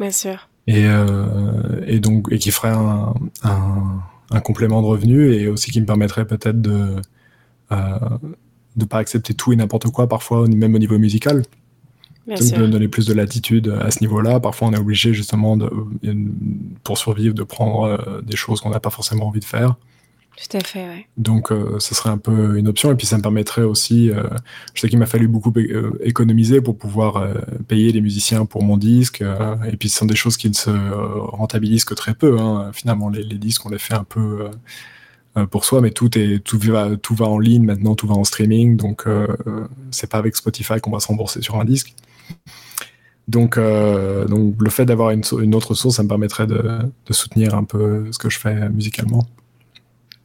[0.00, 4.00] Bien sûr et, euh, et donc et qui ferait un, un,
[4.30, 6.96] un, complément de revenu et aussi qui me permettrait peut-être de
[7.72, 7.98] euh,
[8.76, 11.42] de pas accepter tout et n'importe quoi parfois même au niveau musical
[12.26, 14.40] de donner plus de latitude à ce niveau-là.
[14.40, 15.70] Parfois, on est obligé justement de,
[16.84, 19.76] pour survivre de prendre euh, des choses qu'on n'a pas forcément envie de faire.
[20.36, 21.06] Tout à fait, ouais.
[21.18, 22.90] Donc, euh, ce serait un peu une option.
[22.90, 24.10] Et puis, ça me permettrait aussi.
[24.10, 24.22] Euh,
[24.72, 27.34] je sais qu'il m'a fallu beaucoup euh, économiser pour pouvoir euh,
[27.68, 29.22] payer les musiciens pour mon disque.
[29.22, 32.38] et puis, ce sont des choses qui ne se rentabilisent que très peu.
[32.40, 32.70] Hein.
[32.72, 34.50] Finalement, les, disques, on les fait un peu
[35.50, 38.24] pour soi, mais tout est tout va tout va en ligne maintenant, tout va en
[38.24, 38.76] streaming.
[38.76, 39.06] Donc,
[39.90, 41.94] c'est pas avec Spotify qu'on va se rembourser sur un disque.
[43.28, 48.10] Donc, donc le fait d'avoir une, autre source, ça me permettrait de soutenir un peu
[48.12, 49.26] ce que je fais musicalement.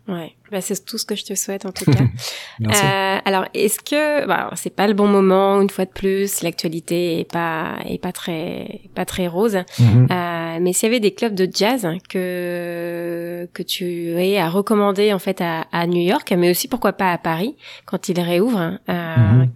[0.07, 1.99] Ouais, bah, c'est tout ce que je te souhaite en tout cas.
[2.61, 7.19] euh, alors, est-ce que, bah, c'est pas le bon moment une fois de plus, l'actualité
[7.19, 9.57] est pas est pas très pas très rose.
[9.79, 10.07] Mhm.
[10.09, 15.11] euh, mais s'il y avait des clubs de jazz que que tu es à recommander
[15.11, 17.55] en fait à, à New York, mais aussi pourquoi pas à Paris
[17.85, 19.49] quand ils réouvrent, euh, mhm.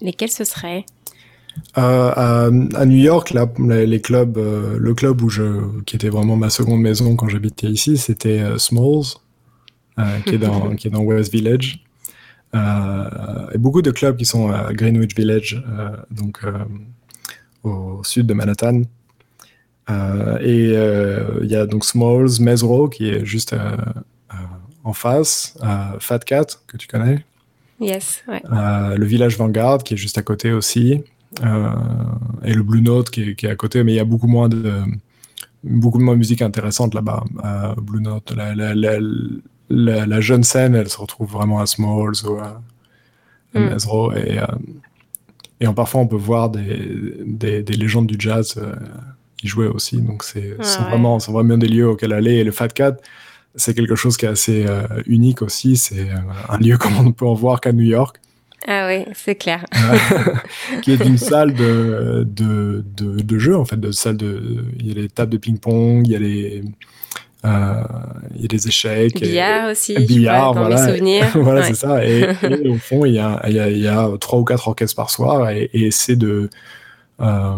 [0.00, 0.86] lesquels ce seraient?
[1.76, 6.08] Euh, à, à, New York, là, les clubs, euh, le club où je, qui était
[6.08, 9.18] vraiment ma seconde maison quand j'habitais ici, c'était euh, Smalls.
[9.98, 11.84] Euh, qui, est dans, qui est dans West Village.
[12.54, 16.40] Euh, et beaucoup de clubs qui sont à Greenwich Village, euh, donc
[17.64, 18.82] au sud de Manhattan.
[20.40, 20.72] et
[21.42, 23.54] il y a donc Smalls, Mesro qui est juste
[24.84, 25.58] en face,
[25.98, 27.24] Fat Cat que tu connais.
[27.80, 28.42] Yes, ouais.
[28.50, 31.02] le village Vanguard qui est juste à côté aussi.
[31.42, 34.28] et le Blue Note qui est, qui est, à côté, mais il y a beaucoup
[34.28, 34.82] moins de
[35.64, 37.24] beaucoup moins de musique intéressante là-bas.
[37.82, 38.98] Blue Note, la, la, la,
[39.70, 42.62] la, jeune scène, elle se retrouve vraiment à Smalls ou à,
[43.54, 43.76] à mm.
[44.16, 44.46] Et, euh,
[45.60, 48.74] et parfois, on peut voir des, des, des légendes du jazz euh,
[49.36, 50.00] qui jouaient aussi.
[50.00, 50.56] Donc, c'est
[50.88, 52.34] vraiment, vraiment des lieux auxquels aller.
[52.34, 52.96] Et le Fat Cat,
[53.54, 55.76] c'est quelque chose qui est assez euh, unique aussi.
[55.76, 56.08] C'est
[56.48, 58.20] un lieu comme on ne peut en voir qu'à New York.
[58.66, 59.64] Ah oui, c'est clair.
[60.82, 64.64] qui est une salle de, de, de, de, jeu, en fait, de salle de.
[64.78, 66.62] Il y a les tables de ping-pong, il y a les, euh,
[67.44, 69.20] il y a des échecs.
[69.20, 69.94] Billard aussi.
[69.94, 70.86] Billard, voilà.
[70.86, 71.26] Mes souvenirs.
[71.34, 72.04] voilà, c'est ça.
[72.04, 72.26] Et,
[72.68, 74.96] au fond, il y, a, il, y a, il y a trois ou quatre orchestres
[74.96, 76.50] par soir et, et c'est de,
[77.20, 77.56] euh,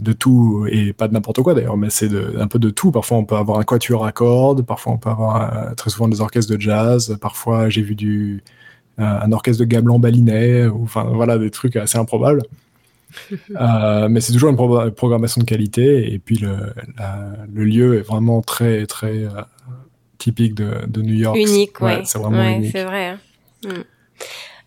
[0.00, 2.08] de tout et pas de n'importe quoi d'ailleurs, mais c'est
[2.38, 2.90] un peu de tout.
[2.92, 6.08] Parfois, on peut avoir un quatuor à cordes, parfois, on peut avoir euh, très souvent
[6.08, 7.18] des orchestres de jazz.
[7.20, 8.42] Parfois, j'ai vu du,
[8.98, 12.42] euh, un orchestre de gamelan balinais, ou enfin voilà, des trucs assez improbables.
[13.60, 16.74] Euh, mais c'est toujours une programmation de qualité et puis le,
[17.52, 19.30] le lieu est vraiment très très euh,
[20.18, 21.36] typique de, de, New York.
[21.38, 22.02] Unique, ouais.
[22.04, 22.72] C'est vraiment unique.
[22.72, 23.06] C'est vrai.
[23.06, 23.18] Hein.
[23.64, 23.82] Hmm.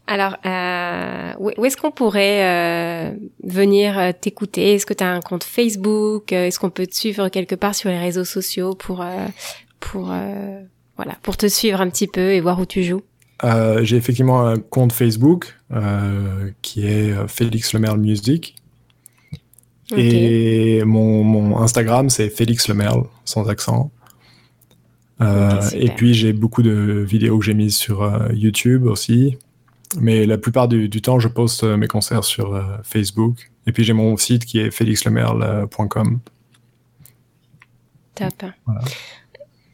[0.08, 3.12] Alors, euh, où est-ce qu'on pourrait euh,
[3.44, 4.74] venir t'écouter?
[4.74, 6.32] Est-ce que tu as un compte Facebook?
[6.32, 9.06] Est-ce qu'on peut te suivre quelque part sur les réseaux sociaux pour
[9.80, 10.12] pour
[10.98, 13.04] voilà pour te suivre un petit peu et voir où tu joues?
[13.44, 18.56] Euh, j'ai effectivement un compte Facebook euh, qui est euh, Félix Lemerle Music.
[19.96, 23.92] Et mon, mon Instagram, c'est Félix Lemerle, sans accent.
[25.20, 29.38] Euh, et puis j'ai beaucoup de vidéos que j'ai mises sur YouTube aussi.
[30.00, 33.50] Mais la plupart du, du, temps, je poste mes concerts sur Facebook.
[33.66, 36.20] Et puis j'ai mon site qui est félixlemerle.com.
[38.14, 38.46] Top.
[38.68, 38.82] Voilà.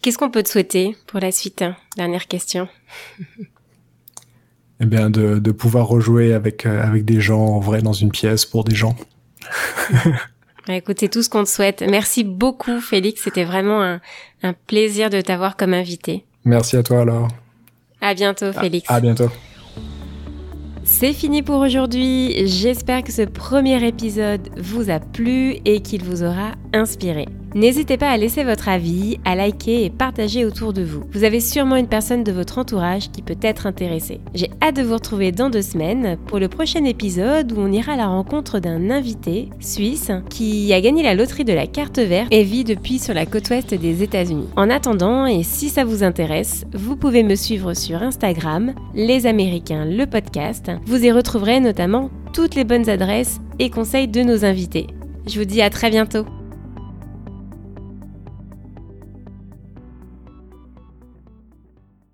[0.02, 1.66] Qu'est-ce qu'on peut te souhaiter pour la suite?
[1.98, 2.70] Dernière question.
[4.82, 8.12] eh bien, de, de, pouvoir rejouer avec, euh, avec des gens en vrai dans une
[8.12, 8.96] pièce pour des gens.
[10.68, 11.84] Écoute, c'est tout ce qu'on te souhaite.
[11.88, 13.22] Merci beaucoup, Félix.
[13.24, 14.02] C'était vraiment un,
[14.42, 16.26] un plaisir de t'avoir comme invité.
[16.44, 17.28] Merci à toi, alors.
[18.02, 18.90] À bientôt, Félix.
[18.90, 19.30] à bientôt.
[20.84, 22.48] C'est fini pour aujourd'hui.
[22.48, 27.26] J'espère que ce premier épisode vous a plu et qu'il vous aura inspiré.
[27.56, 31.06] N'hésitez pas à laisser votre avis, à liker et partager autour de vous.
[31.14, 34.20] Vous avez sûrement une personne de votre entourage qui peut être intéressée.
[34.34, 37.94] J'ai hâte de vous retrouver dans deux semaines pour le prochain épisode où on ira
[37.94, 42.28] à la rencontre d'un invité suisse qui a gagné la loterie de la carte verte
[42.30, 44.50] et vit depuis sur la côte ouest des États-Unis.
[44.58, 49.86] En attendant, et si ça vous intéresse, vous pouvez me suivre sur Instagram, Les Américains,
[49.86, 50.72] le podcast.
[50.86, 54.88] Vous y retrouverez notamment toutes les bonnes adresses et conseils de nos invités.
[55.26, 56.26] Je vous dis à très bientôt.